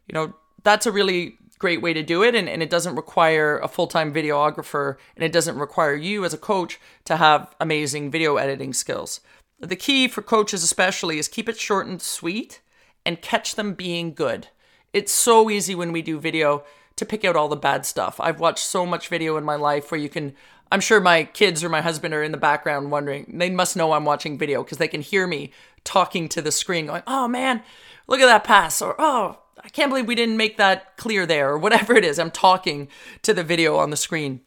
You 0.08 0.14
know, 0.14 0.34
that's 0.62 0.86
a 0.86 0.92
really 0.92 1.38
great 1.58 1.82
way 1.82 1.92
to 1.92 2.02
do 2.02 2.22
it. 2.22 2.34
And, 2.34 2.48
and 2.48 2.62
it 2.62 2.70
doesn't 2.70 2.96
require 2.96 3.58
a 3.58 3.68
full 3.68 3.86
time 3.86 4.12
videographer 4.12 4.96
and 5.16 5.24
it 5.24 5.32
doesn't 5.32 5.58
require 5.58 5.94
you 5.94 6.24
as 6.24 6.34
a 6.34 6.38
coach 6.38 6.80
to 7.04 7.16
have 7.16 7.54
amazing 7.60 8.10
video 8.10 8.36
editing 8.36 8.72
skills. 8.72 9.20
The 9.60 9.76
key 9.76 10.08
for 10.08 10.22
coaches, 10.22 10.62
especially, 10.62 11.18
is 11.18 11.28
keep 11.28 11.48
it 11.48 11.58
short 11.58 11.86
and 11.86 12.00
sweet 12.00 12.60
and 13.06 13.22
catch 13.22 13.54
them 13.54 13.74
being 13.74 14.12
good. 14.12 14.48
It's 14.92 15.12
so 15.12 15.50
easy 15.50 15.74
when 15.74 15.92
we 15.92 16.02
do 16.02 16.18
video 16.18 16.64
to 16.96 17.06
pick 17.06 17.24
out 17.24 17.36
all 17.36 17.48
the 17.48 17.56
bad 17.56 17.84
stuff. 17.86 18.20
I've 18.20 18.40
watched 18.40 18.64
so 18.64 18.86
much 18.86 19.08
video 19.08 19.36
in 19.36 19.44
my 19.44 19.56
life 19.56 19.90
where 19.90 20.00
you 20.00 20.08
can 20.08 20.34
I'm 20.72 20.80
sure 20.80 21.00
my 21.00 21.24
kids 21.24 21.62
or 21.62 21.68
my 21.68 21.82
husband 21.82 22.14
are 22.14 22.22
in 22.22 22.32
the 22.32 22.38
background 22.38 22.90
wondering. 22.90 23.36
They 23.38 23.50
must 23.50 23.76
know 23.76 23.92
I'm 23.92 24.04
watching 24.04 24.38
video 24.38 24.64
because 24.64 24.78
they 24.78 24.88
can 24.88 25.02
hear 25.02 25.26
me 25.26 25.52
talking 25.84 26.28
to 26.30 26.42
the 26.42 26.50
screen 26.50 26.86
going, 26.86 27.02
"Oh 27.06 27.28
man, 27.28 27.62
look 28.08 28.20
at 28.20 28.26
that 28.26 28.44
pass," 28.44 28.82
or 28.82 28.96
"Oh, 28.98 29.38
I 29.62 29.68
can't 29.68 29.90
believe 29.90 30.06
we 30.06 30.14
didn't 30.14 30.36
make 30.36 30.56
that 30.56 30.96
clear 30.96 31.26
there," 31.26 31.50
or 31.50 31.58
whatever 31.58 31.94
it 31.94 32.04
is. 32.04 32.18
I'm 32.18 32.30
talking 32.30 32.88
to 33.22 33.32
the 33.32 33.44
video 33.44 33.76
on 33.76 33.90
the 33.90 33.96
screen. 33.96 34.40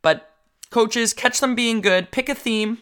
But 0.00 0.30
coaches, 0.70 1.12
catch 1.12 1.40
them 1.40 1.54
being 1.54 1.80
good. 1.80 2.12
Pick 2.12 2.28
a 2.28 2.34
theme 2.34 2.78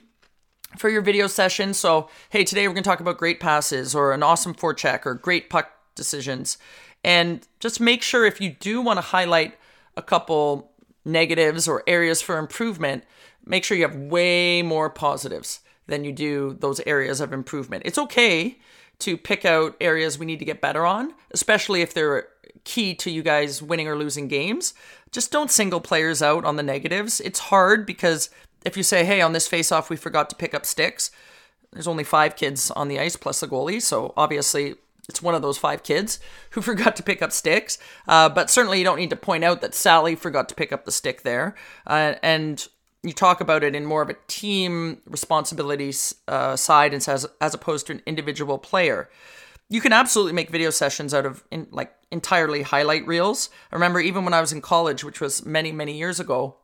for 0.77 0.89
your 0.89 1.03
video 1.03 1.27
session. 1.29 1.75
So, 1.75 2.11
hey, 2.31 2.45
today 2.45 2.67
we're 2.67 2.75
going 2.75 2.83
to 2.83 2.91
talk 2.91 3.01
about 3.01 3.19
great 3.19 3.41
passes 3.41 3.95
or 3.95 4.13
an 4.13 4.23
awesome 4.23 4.55
forecheck 4.55 5.07
or 5.07 5.15
great 5.15 5.49
puck 5.49 5.71
decisions. 5.95 6.59
And 7.05 7.47
just 7.61 7.81
make 7.81 8.03
sure 8.03 8.25
if 8.25 8.41
you 8.41 8.51
do 8.51 8.81
want 8.81 8.99
to 8.99 9.03
highlight 9.03 9.59
a 9.97 10.03
couple 10.03 10.71
negatives 11.05 11.67
or 11.67 11.83
areas 11.87 12.23
for 12.23 12.39
improvement, 12.39 13.05
make 13.45 13.65
sure 13.65 13.77
you 13.77 13.83
have 13.83 13.97
way 13.97 14.63
more 14.63 14.89
positives 14.89 15.61
than 15.87 16.05
you 16.05 16.13
do 16.13 16.57
those 16.61 16.81
areas 16.87 17.21
of 17.21 17.33
improvement. 17.33 17.83
It's 17.85 17.99
okay 17.99 18.59
to 19.01 19.17
pick 19.17 19.45
out 19.45 19.77
areas 19.81 20.19
we 20.19 20.27
need 20.27 20.39
to 20.39 20.45
get 20.45 20.61
better 20.61 20.87
on, 20.87 21.13
especially 21.33 21.83
if 21.83 21.93
they're 21.93 22.29
key 22.65 22.95
to 22.95 23.11
you 23.11 23.23
guys 23.23 23.61
winning 23.61 23.89
or 23.89 23.97
losing 23.97 24.29
games. 24.29 24.75
Just 25.11 25.33
don't 25.33 25.51
single 25.51 25.81
players 25.81 26.23
out 26.23 26.45
on 26.45 26.55
the 26.55 26.63
negatives. 26.63 27.21
It's 27.21 27.41
hard 27.41 27.85
because 27.85 28.31
if 28.65 28.77
you 28.77 28.85
say, 28.85 29.05
hey, 29.05 29.21
on 29.21 29.33
this 29.33 29.49
face 29.49 29.73
off, 29.73 29.91
we 29.91 29.97
forgot 29.97 30.31
to 30.31 30.37
pick 30.37 30.55
up 30.55 30.65
sticks, 30.65 31.11
there's 31.73 31.89
only 31.89 32.05
five 32.05 32.37
kids 32.37 32.71
on 32.71 32.89
the 32.89 33.01
ice 33.01 33.17
plus 33.17 33.41
the 33.41 33.49
goalie. 33.49 33.83
So 33.83 34.13
obviously, 34.17 34.77
it's 35.09 35.23
one 35.23 35.35
of 35.35 35.43
those 35.43 35.59
five 35.59 35.83
kids 35.83 36.21
who 36.51 36.61
forgot 36.63 36.97
to 36.97 37.03
pick 37.03 37.23
up 37.23 37.33
sticks. 37.33 37.79
Uh, 38.07 38.29
but 38.29 38.51
certainly, 38.51 38.79
you 38.79 38.85
don't 38.85 38.99
need 38.99 39.11
to 39.11 39.17
point 39.17 39.45
out 39.45 39.61
that 39.61 39.75
Sally 39.75 40.15
forgot 40.15 40.49
to 40.49 40.55
pick 40.55 40.73
up 40.73 40.85
the 40.85 40.93
stick 40.93 41.23
there. 41.23 41.55
Uh, 41.87 42.15
and 42.23 42.67
you 43.03 43.13
talk 43.13 43.41
about 43.41 43.65
it 43.65 43.75
in 43.75 43.85
more 43.85 44.03
of 44.03 44.11
a 44.11 44.17
team 44.29 45.01
responsibilities 45.07 46.15
uh, 46.29 46.55
side 46.55 46.95
as, 46.95 47.27
as 47.41 47.55
opposed 47.55 47.87
to 47.89 47.95
an 47.95 48.03
individual 48.07 48.59
player. 48.59 49.11
You 49.69 49.81
can 49.81 49.93
absolutely 49.93 50.35
make 50.35 50.51
video 50.51 50.71
sessions 50.71 51.15
out 51.15 51.27
of 51.27 51.43
in, 51.51 51.67
like 51.71 51.93
entirely 52.11 52.63
highlight 52.63 53.07
reels. 53.07 53.49
I 53.73 53.77
remember 53.77 54.01
even 54.01 54.25
when 54.25 54.35
I 54.35 54.41
was 54.41 54.53
in 54.53 54.61
college, 54.61 55.03
which 55.03 55.21
was 55.21 55.45
many, 55.45 55.73
many 55.73 55.97
years 55.97 56.21
ago, 56.21 56.57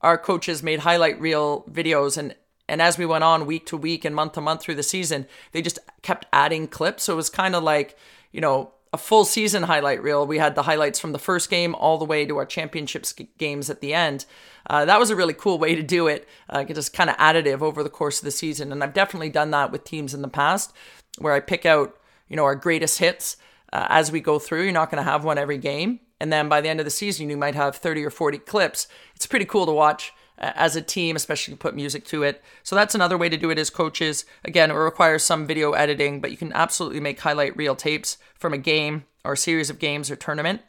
our 0.00 0.16
coaches 0.16 0.62
made 0.62 0.80
highlight 0.80 1.20
reel 1.20 1.64
videos 1.64 2.16
and 2.16 2.34
and 2.68 2.82
as 2.82 2.98
we 2.98 3.06
went 3.06 3.24
on 3.24 3.46
week 3.46 3.66
to 3.66 3.76
week 3.76 4.04
and 4.04 4.14
month 4.14 4.32
to 4.32 4.40
month 4.40 4.62
through 4.62 4.74
the 4.74 4.82
season, 4.82 5.26
they 5.52 5.62
just 5.62 5.78
kept 6.02 6.26
adding 6.32 6.66
clips. 6.66 7.04
So 7.04 7.12
it 7.12 7.16
was 7.16 7.30
kind 7.30 7.54
of 7.54 7.62
like, 7.62 7.96
you 8.32 8.40
know, 8.40 8.72
a 8.92 8.98
full 8.98 9.24
season 9.24 9.64
highlight 9.64 10.02
reel. 10.02 10.26
We 10.26 10.38
had 10.38 10.54
the 10.54 10.62
highlights 10.62 10.98
from 10.98 11.12
the 11.12 11.18
first 11.18 11.50
game 11.50 11.74
all 11.74 11.98
the 11.98 12.04
way 12.04 12.24
to 12.24 12.36
our 12.38 12.46
championships 12.46 13.12
games 13.38 13.68
at 13.68 13.80
the 13.80 13.94
end. 13.94 14.24
Uh, 14.68 14.84
that 14.84 14.98
was 14.98 15.10
a 15.10 15.16
really 15.16 15.34
cool 15.34 15.58
way 15.58 15.74
to 15.74 15.82
do 15.82 16.06
it. 16.08 16.26
Uh, 16.48 16.64
just 16.64 16.92
kind 16.92 17.10
of 17.10 17.16
additive 17.16 17.62
over 17.62 17.82
the 17.82 17.90
course 17.90 18.18
of 18.18 18.24
the 18.24 18.30
season. 18.30 18.72
And 18.72 18.82
I've 18.82 18.94
definitely 18.94 19.30
done 19.30 19.50
that 19.50 19.70
with 19.70 19.84
teams 19.84 20.14
in 20.14 20.22
the 20.22 20.28
past 20.28 20.72
where 21.18 21.34
I 21.34 21.40
pick 21.40 21.66
out, 21.66 21.96
you 22.28 22.36
know, 22.36 22.44
our 22.44 22.56
greatest 22.56 22.98
hits 22.98 23.36
uh, 23.72 23.86
as 23.88 24.10
we 24.10 24.20
go 24.20 24.38
through. 24.38 24.62
You're 24.62 24.72
not 24.72 24.90
going 24.90 25.04
to 25.04 25.10
have 25.10 25.24
one 25.24 25.38
every 25.38 25.58
game. 25.58 26.00
And 26.20 26.32
then 26.32 26.48
by 26.48 26.60
the 26.60 26.68
end 26.68 26.80
of 26.80 26.86
the 26.86 26.90
season, 26.90 27.28
you 27.28 27.36
might 27.36 27.54
have 27.54 27.76
30 27.76 28.04
or 28.04 28.10
40 28.10 28.38
clips. 28.38 28.88
It's 29.14 29.26
pretty 29.26 29.44
cool 29.44 29.66
to 29.66 29.72
watch 29.72 30.12
as 30.38 30.76
a 30.76 30.82
team, 30.82 31.16
especially 31.16 31.54
put 31.54 31.74
music 31.74 32.04
to 32.06 32.22
it. 32.22 32.42
So 32.62 32.76
that's 32.76 32.94
another 32.94 33.16
way 33.16 33.28
to 33.28 33.36
do 33.36 33.50
it 33.50 33.58
as 33.58 33.70
coaches. 33.70 34.24
Again, 34.44 34.70
it 34.70 34.74
requires 34.74 35.24
some 35.24 35.46
video 35.46 35.72
editing, 35.72 36.20
but 36.20 36.30
you 36.30 36.36
can 36.36 36.52
absolutely 36.52 37.00
make 37.00 37.20
highlight 37.20 37.56
reel 37.56 37.74
tapes 37.74 38.18
from 38.34 38.52
a 38.52 38.58
game 38.58 39.04
or 39.24 39.32
a 39.32 39.36
series 39.36 39.70
of 39.70 39.78
games 39.78 40.10
or 40.10 40.16
tournament. 40.16 40.60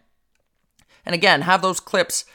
And 1.05 1.13
again, 1.13 1.41
have 1.41 1.61
those 1.61 1.79
clips, 1.79 2.25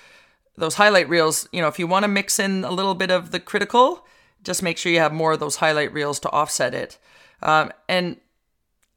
those 0.56 0.74
highlight 0.74 1.08
reels. 1.08 1.48
You 1.52 1.62
know, 1.62 1.68
if 1.68 1.78
you 1.78 1.86
want 1.86 2.04
to 2.04 2.08
mix 2.08 2.38
in 2.38 2.64
a 2.64 2.70
little 2.70 2.94
bit 2.94 3.10
of 3.10 3.30
the 3.30 3.40
critical, 3.40 4.06
just 4.42 4.62
make 4.62 4.78
sure 4.78 4.92
you 4.92 4.98
have 4.98 5.12
more 5.12 5.32
of 5.32 5.40
those 5.40 5.56
highlight 5.56 5.92
reels 5.92 6.18
to 6.20 6.30
offset 6.30 6.74
it. 6.74 6.98
Um, 7.42 7.72
and 7.88 8.16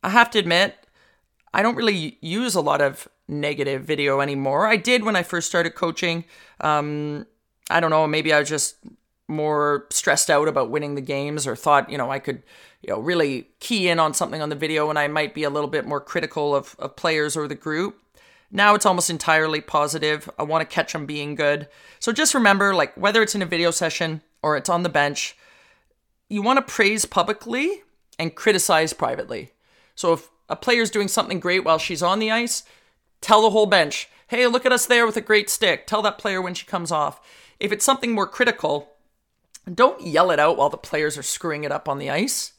I 0.04 0.10
have 0.10 0.30
to 0.32 0.40
admit, 0.40 0.76
I 1.54 1.62
don't 1.62 1.76
really 1.76 2.18
use 2.22 2.56
a 2.56 2.62
lot 2.62 2.82
of 2.82 3.08
negative 3.28 3.84
video 3.84 4.20
anymore. 4.20 4.68
I 4.68 4.76
did 4.76 5.04
when 5.04 5.16
I 5.16 5.24
first 5.24 5.48
started 5.48 5.74
coaching. 5.74 6.26
Um, 6.60 7.26
I 7.70 7.80
don't 7.80 7.90
know, 7.90 8.08
maybe 8.08 8.32
I 8.32 8.40
was 8.40 8.50
just 8.50 8.76
more 9.28 9.88
stressed 9.90 10.30
out 10.30 10.48
about 10.48 10.70
winning 10.70 10.96
the 10.96 11.02
games 11.02 11.48
or 11.48 11.56
thought, 11.56 11.90
you 11.90 11.98
know, 11.98 12.12
I 12.12 12.20
could, 12.20 12.44
you 12.82 12.94
know, 12.94 13.00
really 13.00 13.48
key 13.60 13.88
in 13.88 14.00
on 14.00 14.14
something 14.14 14.42
on 14.42 14.50
the 14.50 14.56
video 14.56 14.90
and 14.90 15.00
I 15.00 15.08
might 15.08 15.34
be 15.34 15.44
a 15.44 15.50
little 15.50 15.70
bit 15.70 15.86
more 15.86 16.00
critical 16.00 16.56
of, 16.56 16.76
of 16.78 16.96
players 16.96 17.36
or 17.36 17.48
the 17.48 17.56
group. 17.56 17.98
Now 18.52 18.76
it's 18.76 18.86
almost 18.86 19.10
entirely 19.10 19.62
positive. 19.62 20.30
I 20.38 20.44
want 20.44 20.62
to 20.62 20.74
catch 20.74 20.94
them 20.94 21.08
being 21.08 21.34
good. 21.34 21.68
So 22.00 22.12
just 22.12 22.36
remember, 22.36 22.76
like, 22.76 22.96
whether 22.96 23.24
it's 23.24 23.36
in 23.36 23.42
a 23.42 23.48
video 23.48 23.72
session 23.72 24.22
or 24.44 24.56
it's 24.56 24.70
on 24.70 24.84
the 24.84 24.90
bench, 24.90 25.36
you 26.30 26.44
want 26.44 26.58
to 26.58 26.74
praise 26.74 27.06
publicly 27.06 27.82
and 28.20 28.36
criticize 28.36 28.94
privately. 28.94 29.52
So 29.96 30.14
if 30.14 30.30
a 30.48 30.56
player's 30.56 30.92
doing 30.92 31.08
something 31.08 31.40
great 31.40 31.66
while 31.66 31.80
she's 31.80 32.04
on 32.04 32.20
the 32.20 32.32
ice, 32.32 32.64
tell 33.22 33.42
the 33.42 33.50
whole 33.50 33.66
bench, 33.66 34.08
hey, 34.28 34.46
look 34.48 34.66
at 34.66 34.72
us 34.72 34.86
there 34.86 35.06
with 35.06 35.18
a 35.18 35.22
great 35.22 35.50
stick. 35.50 35.88
Tell 35.88 36.04
that 36.04 36.20
player 36.20 36.42
when 36.42 36.54
she 36.54 36.66
comes 36.66 36.92
off. 36.92 37.20
If 37.60 37.72
it's 37.72 37.86
something 37.86 38.14
more 38.14 38.28
critical, 38.28 38.96
don't 39.72 40.02
yell 40.02 40.32
it 40.32 40.40
out 40.40 40.58
while 40.58 40.70
the 40.70 40.78
players 40.78 41.18
are 41.18 41.24
screwing 41.24 41.64
it 41.64 41.72
up 41.72 41.90
on 41.90 41.98
the 41.98 42.10
ice. 42.10 42.54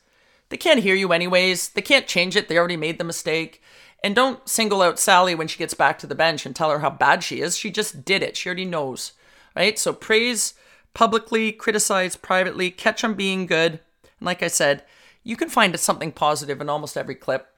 They 0.49 0.57
can't 0.57 0.83
hear 0.83 0.95
you 0.95 1.13
anyways. 1.13 1.71
They 1.71 1.83
can't 1.83 2.07
change 2.07 2.37
it. 2.37 2.49
They 2.49 2.59
already 2.59 2.77
made 2.77 2.99
the 2.99 3.05
mistake. 3.05 3.63
And 4.03 4.15
don't 4.15 4.49
single 4.49 4.83
out 4.83 4.99
Sally 4.99 5.35
when 5.35 5.49
she 5.49 5.59
gets 5.59 5.75
back 5.75 5.99
to 5.99 6.07
the 6.07 6.15
bench 6.15 6.47
and 6.47 6.55
tell 6.55 6.71
her 6.71 6.81
how 6.81 6.91
bad 6.91 7.25
she 7.25 7.41
is. 7.41 7.57
She 7.57 7.71
just 7.71 8.05
did 8.05 8.23
it. 8.23 8.37
She 8.37 8.49
already 8.49 8.65
knows. 8.65 9.13
Right? 9.55 9.79
So 9.79 9.93
praise 9.93 10.55
publicly, 10.95 11.53
criticize 11.53 12.17
privately, 12.17 12.71
catch 12.71 13.03
them 13.03 13.15
being 13.15 13.47
good. 13.47 13.73
And 14.19 14.27
like 14.27 14.43
I 14.43 14.49
said, 14.49 14.85
you 15.25 15.37
can 15.37 15.49
find 15.49 15.79
something 15.79 16.13
positive 16.13 16.61
in 16.61 16.69
almost 16.69 16.97
every 16.97 17.15
clip. 17.15 17.49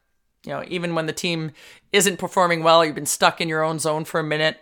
You 0.44 0.52
know, 0.52 0.64
even 0.68 0.94
when 0.94 1.06
the 1.06 1.12
team 1.12 1.52
isn't 1.92 2.18
performing 2.18 2.62
well, 2.62 2.84
you've 2.84 2.94
been 2.94 3.06
stuck 3.06 3.40
in 3.40 3.48
your 3.48 3.62
own 3.62 3.78
zone 3.78 4.04
for 4.04 4.20
a 4.20 4.24
minute 4.24 4.58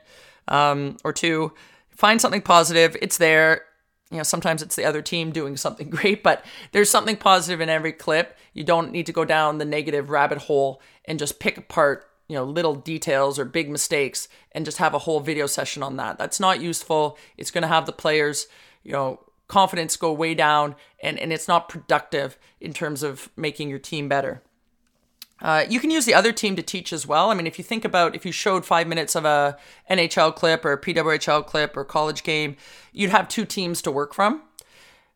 um, 0.49 0.97
or 1.05 1.13
two 1.13 1.53
find 1.97 2.21
something 2.21 2.43
positive. 2.43 2.97
It's 3.01 3.19
there. 3.19 3.63
You 4.11 4.19
know, 4.19 4.23
sometimes 4.23 4.63
it's 4.63 4.77
the 4.77 4.85
other 4.85 5.03
team 5.03 5.33
doing 5.33 5.57
something 5.57 5.91
great, 5.91 6.23
but 6.23 6.45
there's 6.73 6.91
something 6.91 7.17
positive 7.17 7.61
in 7.61 7.69
every 7.69 7.93
clip. 7.93 8.37
You 8.53 8.65
don't 8.65 8.93
need 8.93 9.07
to 9.07 9.13
go 9.13 9.25
down 9.25 9.59
the 9.59 9.65
negative 9.65 10.11
rabbit 10.11 10.39
hole 10.39 10.81
and 11.05 11.19
just 11.19 11.41
pick 11.41 11.59
apart, 11.59 12.09
you 12.29 12.37
know, 12.37 12.45
little 12.45 12.75
details 12.75 13.39
or 13.39 13.45
big 13.45 13.69
mistakes 13.69 14.29
and 14.53 14.65
just 14.65 14.79
have 14.79 14.95
a 14.95 15.01
whole 15.01 15.21
video 15.21 15.47
session 15.47 15.83
on 15.83 15.97
that. 15.97 16.19
That's 16.19 16.41
not 16.41 16.61
useful. 16.61 17.19
It's 17.37 17.51
going 17.51 17.63
to 17.63 17.69
have 17.69 17.87
the 17.87 17.93
players, 17.93 18.47
you 18.85 18.93
know, 18.93 19.21
confidence 19.49 19.97
go 19.97 20.13
way 20.13 20.35
down 20.35 20.75
and, 21.03 21.19
and 21.19 21.33
it's 21.33 21.49
not 21.49 21.69
productive 21.69 22.39
in 22.61 22.73
terms 22.73 23.03
of 23.03 23.29
making 23.37 23.69
your 23.69 23.79
team 23.79 24.09
better. 24.09 24.43
Uh, 25.41 25.65
you 25.69 25.81
can 25.81 25.91
use 25.91 26.07
the 26.07 26.15
other 26.15 26.33
team 26.33 26.57
to 26.57 26.63
teach 26.63 26.93
as 26.93 27.07
well. 27.07 27.31
I 27.31 27.35
mean, 27.35 27.47
if 27.47 27.59
you 27.59 27.65
think 27.65 27.85
about 27.85 28.15
if 28.15 28.25
you 28.25 28.33
showed 28.33 28.65
five 28.65 28.87
minutes 28.87 29.15
of 29.15 29.25
a 29.25 29.59
NHL 29.91 30.35
clip 30.35 30.65
or 30.65 30.73
a 30.73 30.81
PWHL 30.81 31.45
clip 31.47 31.77
or 31.77 31.85
college 31.85 32.23
game, 32.23 32.57
you'd 32.93 33.11
have 33.11 33.29
two 33.29 33.45
teams 33.45 33.83
to 33.83 33.91
work 33.91 34.15
from. 34.15 34.43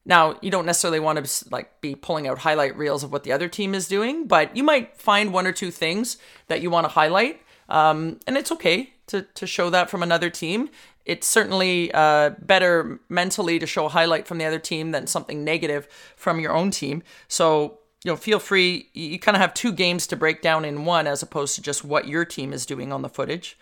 Now, 0.04 0.36
you 0.40 0.50
don't 0.50 0.66
necessarily 0.66 1.00
want 1.00 1.24
to 1.24 1.48
like 1.50 1.80
be 1.80 1.94
pulling 1.94 2.26
out 2.26 2.38
highlight 2.38 2.76
reels 2.76 3.02
of 3.02 3.12
what 3.12 3.24
the 3.24 3.32
other 3.32 3.48
team 3.48 3.74
is 3.74 3.88
doing, 3.88 4.26
but 4.26 4.56
you 4.56 4.62
might 4.62 4.96
find 4.96 5.32
one 5.32 5.46
or 5.46 5.52
two 5.52 5.70
things 5.70 6.16
that 6.48 6.60
you 6.60 6.70
want 6.70 6.84
to 6.84 6.88
highlight, 6.88 7.40
um, 7.68 8.18
and 8.26 8.36
it's 8.36 8.50
okay 8.52 8.92
to 9.08 9.22
to 9.22 9.46
show 9.46 9.70
that 9.70 9.90
from 9.90 10.02
another 10.02 10.30
team. 10.30 10.70
It's 11.04 11.26
certainly 11.26 11.90
uh, 11.92 12.30
better 12.40 13.00
mentally 13.08 13.58
to 13.58 13.66
show 13.66 13.86
a 13.86 13.88
highlight 13.88 14.26
from 14.26 14.38
the 14.38 14.44
other 14.44 14.58
team 14.58 14.92
than 14.92 15.06
something 15.06 15.44
negative 15.44 15.88
from 16.16 16.40
your 16.40 16.52
own 16.52 16.70
team. 16.70 17.02
So 17.26 17.79
you 18.04 18.10
know, 18.10 18.16
feel 18.16 18.38
free. 18.38 18.88
You 18.94 19.18
kind 19.18 19.36
of 19.36 19.40
have 19.40 19.54
two 19.54 19.72
games 19.72 20.06
to 20.08 20.16
break 20.16 20.40
down 20.40 20.64
in 20.64 20.84
one 20.84 21.06
as 21.06 21.22
opposed 21.22 21.54
to 21.56 21.62
just 21.62 21.84
what 21.84 22.08
your 22.08 22.24
team 22.24 22.52
is 22.52 22.64
doing 22.64 22.92
on 22.92 23.02
the 23.02 23.08
footage. 23.08 23.58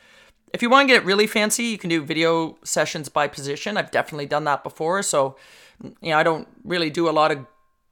If 0.52 0.62
you 0.62 0.70
want 0.70 0.88
to 0.88 0.94
get 0.94 1.04
really 1.04 1.26
fancy, 1.26 1.64
you 1.64 1.78
can 1.78 1.90
do 1.90 2.02
video 2.02 2.56
sessions 2.62 3.08
by 3.08 3.28
position. 3.28 3.76
I've 3.76 3.90
definitely 3.90 4.26
done 4.26 4.44
that 4.44 4.62
before. 4.62 5.02
So, 5.02 5.36
you 5.82 6.10
know, 6.10 6.18
I 6.18 6.22
don't 6.22 6.48
really 6.64 6.88
do 6.88 7.08
a 7.08 7.10
lot 7.10 7.32
of 7.32 7.46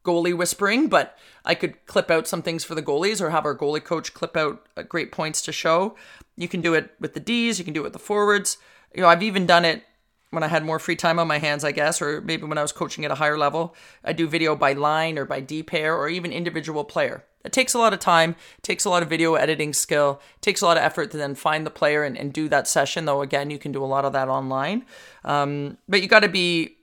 goalie 0.04 0.36
whispering, 0.36 0.88
but 0.88 1.18
I 1.44 1.54
could 1.54 1.84
clip 1.86 2.10
out 2.10 2.28
some 2.28 2.42
things 2.42 2.64
for 2.64 2.74
the 2.74 2.82
goalies 2.82 3.20
or 3.20 3.30
have 3.30 3.44
our 3.44 3.56
goalie 3.56 3.84
coach 3.84 4.14
clip 4.14 4.36
out 4.36 4.66
uh, 4.76 4.82
great 4.82 5.10
points 5.10 5.42
to 5.42 5.52
show. 5.52 5.96
You 6.36 6.48
can 6.48 6.60
do 6.60 6.74
it 6.74 6.94
with 7.00 7.14
the 7.14 7.20
D's, 7.20 7.58
you 7.58 7.64
can 7.64 7.74
do 7.74 7.80
it 7.80 7.84
with 7.84 7.92
the 7.92 7.98
forwards. 7.98 8.56
You 8.94 9.02
know, 9.02 9.08
I've 9.08 9.22
even 9.22 9.46
done 9.46 9.64
it 9.64 9.82
when 10.30 10.42
I 10.42 10.48
had 10.48 10.64
more 10.64 10.78
free 10.78 10.96
time 10.96 11.18
on 11.18 11.28
my 11.28 11.38
hands, 11.38 11.64
I 11.64 11.72
guess, 11.72 12.02
or 12.02 12.20
maybe 12.20 12.44
when 12.44 12.58
I 12.58 12.62
was 12.62 12.72
coaching 12.72 13.04
at 13.04 13.10
a 13.10 13.16
higher 13.16 13.38
level, 13.38 13.74
I 14.04 14.12
do 14.12 14.28
video 14.28 14.56
by 14.56 14.72
line 14.72 15.18
or 15.18 15.24
by 15.24 15.40
D 15.40 15.62
pair 15.62 15.96
or 15.96 16.08
even 16.08 16.32
individual 16.32 16.84
player. 16.84 17.24
It 17.44 17.52
takes 17.52 17.74
a 17.74 17.78
lot 17.78 17.92
of 17.92 18.00
time, 18.00 18.34
takes 18.62 18.84
a 18.84 18.90
lot 18.90 19.04
of 19.04 19.08
video 19.08 19.34
editing 19.34 19.72
skill, 19.72 20.20
takes 20.40 20.62
a 20.62 20.66
lot 20.66 20.76
of 20.76 20.82
effort 20.82 21.12
to 21.12 21.16
then 21.16 21.36
find 21.36 21.64
the 21.64 21.70
player 21.70 22.02
and, 22.02 22.18
and 22.18 22.32
do 22.32 22.48
that 22.48 22.66
session. 22.66 23.04
Though 23.04 23.22
again, 23.22 23.50
you 23.50 23.58
can 23.58 23.70
do 23.70 23.84
a 23.84 23.86
lot 23.86 24.04
of 24.04 24.12
that 24.14 24.28
online, 24.28 24.84
um, 25.24 25.78
but 25.88 26.02
you 26.02 26.08
got 26.08 26.20
to 26.20 26.28
be, 26.28 26.76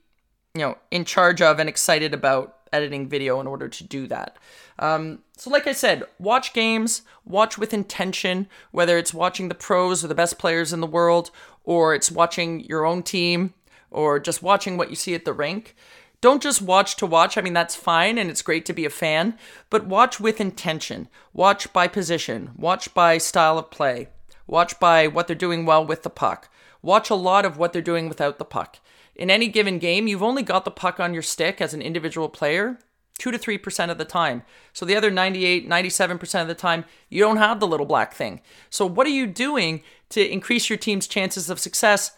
you 0.54 0.62
know, 0.62 0.78
in 0.90 1.04
charge 1.04 1.42
of 1.42 1.58
and 1.58 1.68
excited 1.68 2.14
about 2.14 2.56
editing 2.72 3.08
video 3.08 3.40
in 3.40 3.46
order 3.46 3.68
to 3.68 3.84
do 3.84 4.06
that. 4.08 4.36
Um, 4.78 5.20
so, 5.36 5.50
like 5.50 5.66
I 5.66 5.72
said, 5.72 6.02
watch 6.18 6.52
games, 6.52 7.02
watch 7.24 7.56
with 7.56 7.72
intention, 7.72 8.48
whether 8.72 8.98
it's 8.98 9.14
watching 9.14 9.48
the 9.48 9.54
pros 9.54 10.04
or 10.04 10.08
the 10.08 10.14
best 10.14 10.38
players 10.38 10.72
in 10.72 10.80
the 10.80 10.86
world, 10.86 11.30
or 11.64 11.94
it's 11.94 12.10
watching 12.10 12.60
your 12.60 12.84
own 12.84 13.02
team 13.02 13.54
or 13.90 14.18
just 14.18 14.42
watching 14.42 14.76
what 14.76 14.90
you 14.90 14.96
see 14.96 15.14
at 15.14 15.24
the 15.24 15.32
rink. 15.32 15.74
Don't 16.20 16.42
just 16.42 16.62
watch 16.62 16.96
to 16.96 17.06
watch. 17.06 17.36
I 17.36 17.42
mean, 17.42 17.52
that's 17.52 17.74
fine 17.74 18.16
and 18.16 18.30
it's 18.30 18.42
great 18.42 18.64
to 18.66 18.72
be 18.72 18.84
a 18.84 18.90
fan, 18.90 19.36
but 19.68 19.86
watch 19.86 20.18
with 20.18 20.40
intention. 20.40 21.08
Watch 21.32 21.72
by 21.72 21.86
position, 21.88 22.52
watch 22.56 22.94
by 22.94 23.18
style 23.18 23.58
of 23.58 23.70
play, 23.70 24.08
watch 24.46 24.78
by 24.80 25.06
what 25.06 25.26
they're 25.26 25.36
doing 25.36 25.66
well 25.66 25.84
with 25.84 26.02
the 26.02 26.10
puck. 26.10 26.48
Watch 26.82 27.10
a 27.10 27.14
lot 27.14 27.44
of 27.44 27.56
what 27.56 27.72
they're 27.72 27.82
doing 27.82 28.08
without 28.08 28.38
the 28.38 28.44
puck. 28.44 28.78
In 29.16 29.30
any 29.30 29.48
given 29.48 29.78
game, 29.78 30.06
you've 30.06 30.22
only 30.22 30.42
got 30.42 30.64
the 30.64 30.70
puck 30.70 30.98
on 30.98 31.14
your 31.14 31.22
stick 31.22 31.60
as 31.60 31.72
an 31.72 31.82
individual 31.82 32.28
player 32.28 32.78
2 33.18 33.30
to 33.30 33.38
3% 33.38 33.90
of 33.90 33.98
the 33.98 34.04
time. 34.04 34.42
So 34.72 34.84
the 34.84 34.96
other 34.96 35.10
98, 35.10 35.68
97% 35.68 36.42
of 36.42 36.48
the 36.48 36.54
time, 36.54 36.84
you 37.08 37.20
don't 37.20 37.36
have 37.36 37.60
the 37.60 37.66
little 37.66 37.86
black 37.86 38.12
thing. 38.12 38.40
So 38.70 38.86
what 38.86 39.06
are 39.06 39.10
you 39.10 39.26
doing 39.26 39.82
to 40.10 40.26
increase 40.26 40.68
your 40.68 40.76
team's 40.76 41.06
chances 41.06 41.48
of 41.48 41.60
success 41.60 42.12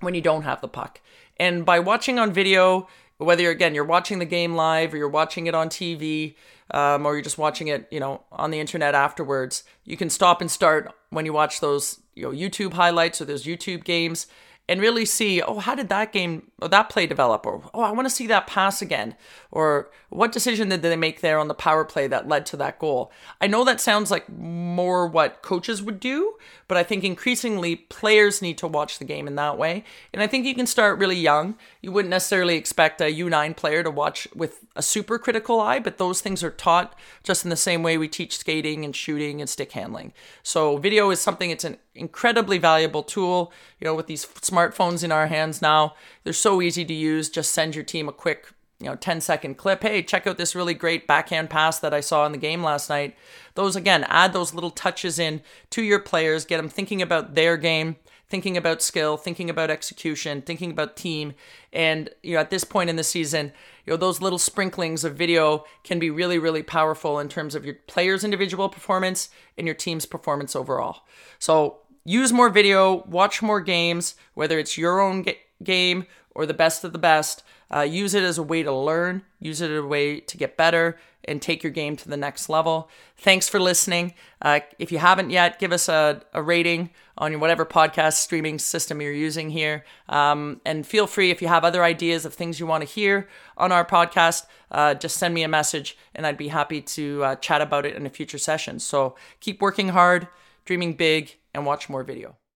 when 0.00 0.14
you 0.14 0.20
don't 0.20 0.42
have 0.42 0.60
the 0.60 0.68
puck? 0.68 1.00
And 1.38 1.66
by 1.66 1.80
watching 1.80 2.18
on 2.18 2.32
video, 2.32 2.88
whether 3.18 3.42
you're, 3.42 3.52
again 3.52 3.74
you're 3.74 3.84
watching 3.84 4.18
the 4.20 4.24
game 4.24 4.54
live 4.54 4.94
or 4.94 4.96
you're 4.96 5.08
watching 5.08 5.46
it 5.46 5.54
on 5.54 5.68
TV 5.68 6.34
um, 6.70 7.04
or 7.04 7.14
you're 7.14 7.22
just 7.22 7.38
watching 7.38 7.68
it, 7.68 7.88
you 7.90 8.00
know, 8.00 8.22
on 8.30 8.50
the 8.50 8.60
internet 8.60 8.94
afterwards, 8.94 9.64
you 9.84 9.96
can 9.96 10.08
stop 10.08 10.40
and 10.40 10.50
start 10.50 10.92
when 11.10 11.26
you 11.26 11.32
watch 11.32 11.60
those, 11.60 12.00
you 12.14 12.22
know, 12.22 12.30
YouTube 12.30 12.74
highlights 12.74 13.20
or 13.20 13.24
those 13.24 13.44
YouTube 13.44 13.84
games 13.84 14.26
and 14.68 14.80
really 14.80 15.04
see, 15.04 15.42
oh, 15.42 15.58
how 15.58 15.74
did 15.74 15.88
that 15.88 16.12
game 16.12 16.51
or 16.62 16.68
that 16.68 16.88
play 16.88 17.06
develop? 17.06 17.44
Or, 17.44 17.62
oh, 17.74 17.82
I 17.82 17.92
want 17.92 18.06
to 18.06 18.14
see 18.14 18.26
that 18.28 18.46
pass 18.46 18.80
again. 18.80 19.16
Or 19.50 19.90
what 20.08 20.32
decision 20.32 20.68
did 20.68 20.82
they 20.82 20.96
make 20.96 21.20
there 21.20 21.38
on 21.38 21.48
the 21.48 21.54
power 21.54 21.84
play 21.84 22.06
that 22.06 22.28
led 22.28 22.46
to 22.46 22.56
that 22.58 22.78
goal? 22.78 23.12
I 23.40 23.46
know 23.46 23.64
that 23.64 23.80
sounds 23.80 24.10
like 24.10 24.28
more 24.28 25.06
what 25.06 25.42
coaches 25.42 25.82
would 25.82 26.00
do, 26.00 26.34
but 26.68 26.76
I 26.76 26.82
think 26.82 27.04
increasingly 27.04 27.76
players 27.76 28.40
need 28.40 28.58
to 28.58 28.66
watch 28.66 28.98
the 28.98 29.04
game 29.04 29.26
in 29.26 29.34
that 29.36 29.58
way. 29.58 29.84
And 30.12 30.22
I 30.22 30.26
think 30.26 30.46
you 30.46 30.54
can 30.54 30.66
start 30.66 30.98
really 30.98 31.16
young. 31.16 31.56
You 31.80 31.92
wouldn't 31.92 32.10
necessarily 32.10 32.56
expect 32.56 33.00
a 33.00 33.04
U9 33.04 33.56
player 33.56 33.82
to 33.82 33.90
watch 33.90 34.28
with 34.34 34.64
a 34.76 34.82
super 34.82 35.18
critical 35.18 35.60
eye, 35.60 35.78
but 35.78 35.98
those 35.98 36.20
things 36.20 36.42
are 36.42 36.50
taught 36.50 36.98
just 37.22 37.44
in 37.44 37.50
the 37.50 37.56
same 37.56 37.82
way 37.82 37.98
we 37.98 38.08
teach 38.08 38.38
skating 38.38 38.84
and 38.84 38.94
shooting 38.94 39.40
and 39.40 39.50
stick 39.50 39.72
handling. 39.72 40.12
So 40.42 40.76
video 40.76 41.10
is 41.10 41.20
something, 41.20 41.50
it's 41.50 41.64
an 41.64 41.78
incredibly 41.94 42.58
valuable 42.58 43.02
tool. 43.02 43.52
You 43.80 43.86
know, 43.86 43.94
with 43.94 44.06
these 44.06 44.24
smartphones 44.26 45.02
in 45.02 45.12
our 45.12 45.26
hands 45.26 45.60
now, 45.60 45.94
they're 46.24 46.32
so 46.32 46.51
easy 46.60 46.84
to 46.84 46.94
use. 46.94 47.30
Just 47.30 47.52
send 47.52 47.74
your 47.74 47.84
team 47.84 48.08
a 48.08 48.12
quick, 48.12 48.48
you 48.80 48.86
know, 48.86 48.96
10 48.96 49.20
second 49.20 49.56
clip. 49.56 49.82
Hey, 49.82 50.02
check 50.02 50.26
out 50.26 50.36
this 50.36 50.54
really 50.54 50.74
great 50.74 51.06
backhand 51.06 51.50
pass 51.50 51.78
that 51.78 51.94
I 51.94 52.00
saw 52.00 52.26
in 52.26 52.32
the 52.32 52.38
game 52.38 52.62
last 52.62 52.90
night. 52.90 53.16
Those 53.54 53.76
again, 53.76 54.04
add 54.04 54.32
those 54.32 54.54
little 54.54 54.70
touches 54.70 55.18
in 55.18 55.42
to 55.70 55.82
your 55.82 56.00
players, 56.00 56.44
get 56.44 56.56
them 56.58 56.68
thinking 56.68 57.00
about 57.00 57.34
their 57.34 57.56
game, 57.56 57.96
thinking 58.28 58.56
about 58.56 58.80
skill, 58.80 59.18
thinking 59.18 59.50
about 59.50 59.70
execution, 59.70 60.40
thinking 60.40 60.70
about 60.70 60.96
team. 60.96 61.34
And 61.70 62.08
you 62.22 62.34
know, 62.34 62.40
at 62.40 62.48
this 62.48 62.64
point 62.64 62.88
in 62.88 62.96
the 62.96 63.04
season, 63.04 63.52
you 63.84 63.92
know, 63.92 63.96
those 63.98 64.22
little 64.22 64.38
sprinklings 64.38 65.04
of 65.04 65.16
video 65.16 65.64
can 65.84 65.98
be 65.98 66.08
really, 66.08 66.38
really 66.38 66.62
powerful 66.62 67.18
in 67.18 67.28
terms 67.28 67.54
of 67.54 67.66
your 67.66 67.74
players' 67.86 68.24
individual 68.24 68.70
performance 68.70 69.28
and 69.58 69.66
your 69.66 69.74
team's 69.74 70.06
performance 70.06 70.56
overall. 70.56 71.02
So 71.38 71.80
use 72.04 72.32
more 72.32 72.48
video, 72.48 73.04
watch 73.04 73.42
more 73.42 73.60
games, 73.60 74.14
whether 74.32 74.58
it's 74.58 74.78
your 74.78 75.00
own 75.00 75.22
ga- 75.22 75.38
game 75.62 76.06
or 76.34 76.46
the 76.46 76.54
best 76.54 76.84
of 76.84 76.92
the 76.92 76.98
best. 76.98 77.42
Uh, 77.74 77.80
use 77.80 78.14
it 78.14 78.22
as 78.22 78.38
a 78.38 78.42
way 78.42 78.62
to 78.62 78.72
learn, 78.72 79.22
use 79.40 79.60
it 79.60 79.70
as 79.70 79.82
a 79.82 79.86
way 79.86 80.20
to 80.20 80.36
get 80.36 80.56
better 80.56 80.98
and 81.24 81.40
take 81.40 81.62
your 81.62 81.72
game 81.72 81.96
to 81.96 82.08
the 82.08 82.16
next 82.16 82.48
level. 82.48 82.90
Thanks 83.16 83.48
for 83.48 83.60
listening. 83.60 84.14
Uh, 84.40 84.60
if 84.78 84.90
you 84.90 84.98
haven't 84.98 85.30
yet, 85.30 85.58
give 85.58 85.72
us 85.72 85.88
a, 85.88 86.20
a 86.34 86.42
rating 86.42 86.90
on 87.16 87.38
whatever 87.40 87.64
podcast 87.64 88.14
streaming 88.14 88.58
system 88.58 89.00
you're 89.00 89.12
using 89.12 89.50
here. 89.50 89.84
Um, 90.08 90.60
and 90.64 90.86
feel 90.86 91.06
free, 91.06 91.30
if 91.30 91.40
you 91.40 91.48
have 91.48 91.64
other 91.64 91.84
ideas 91.84 92.24
of 92.24 92.34
things 92.34 92.58
you 92.58 92.66
want 92.66 92.82
to 92.82 92.92
hear 92.92 93.28
on 93.56 93.70
our 93.70 93.84
podcast, 93.84 94.46
uh, 94.70 94.94
just 94.94 95.16
send 95.16 95.32
me 95.32 95.42
a 95.42 95.48
message 95.48 95.96
and 96.14 96.26
I'd 96.26 96.38
be 96.38 96.48
happy 96.48 96.80
to 96.80 97.24
uh, 97.24 97.36
chat 97.36 97.60
about 97.60 97.86
it 97.86 97.94
in 97.94 98.04
a 98.06 98.10
future 98.10 98.38
session. 98.38 98.80
So 98.80 99.14
keep 99.40 99.60
working 99.60 99.90
hard, 99.90 100.26
dreaming 100.64 100.94
big, 100.94 101.36
and 101.54 101.64
watch 101.64 101.88
more 101.88 102.02
video. 102.02 102.36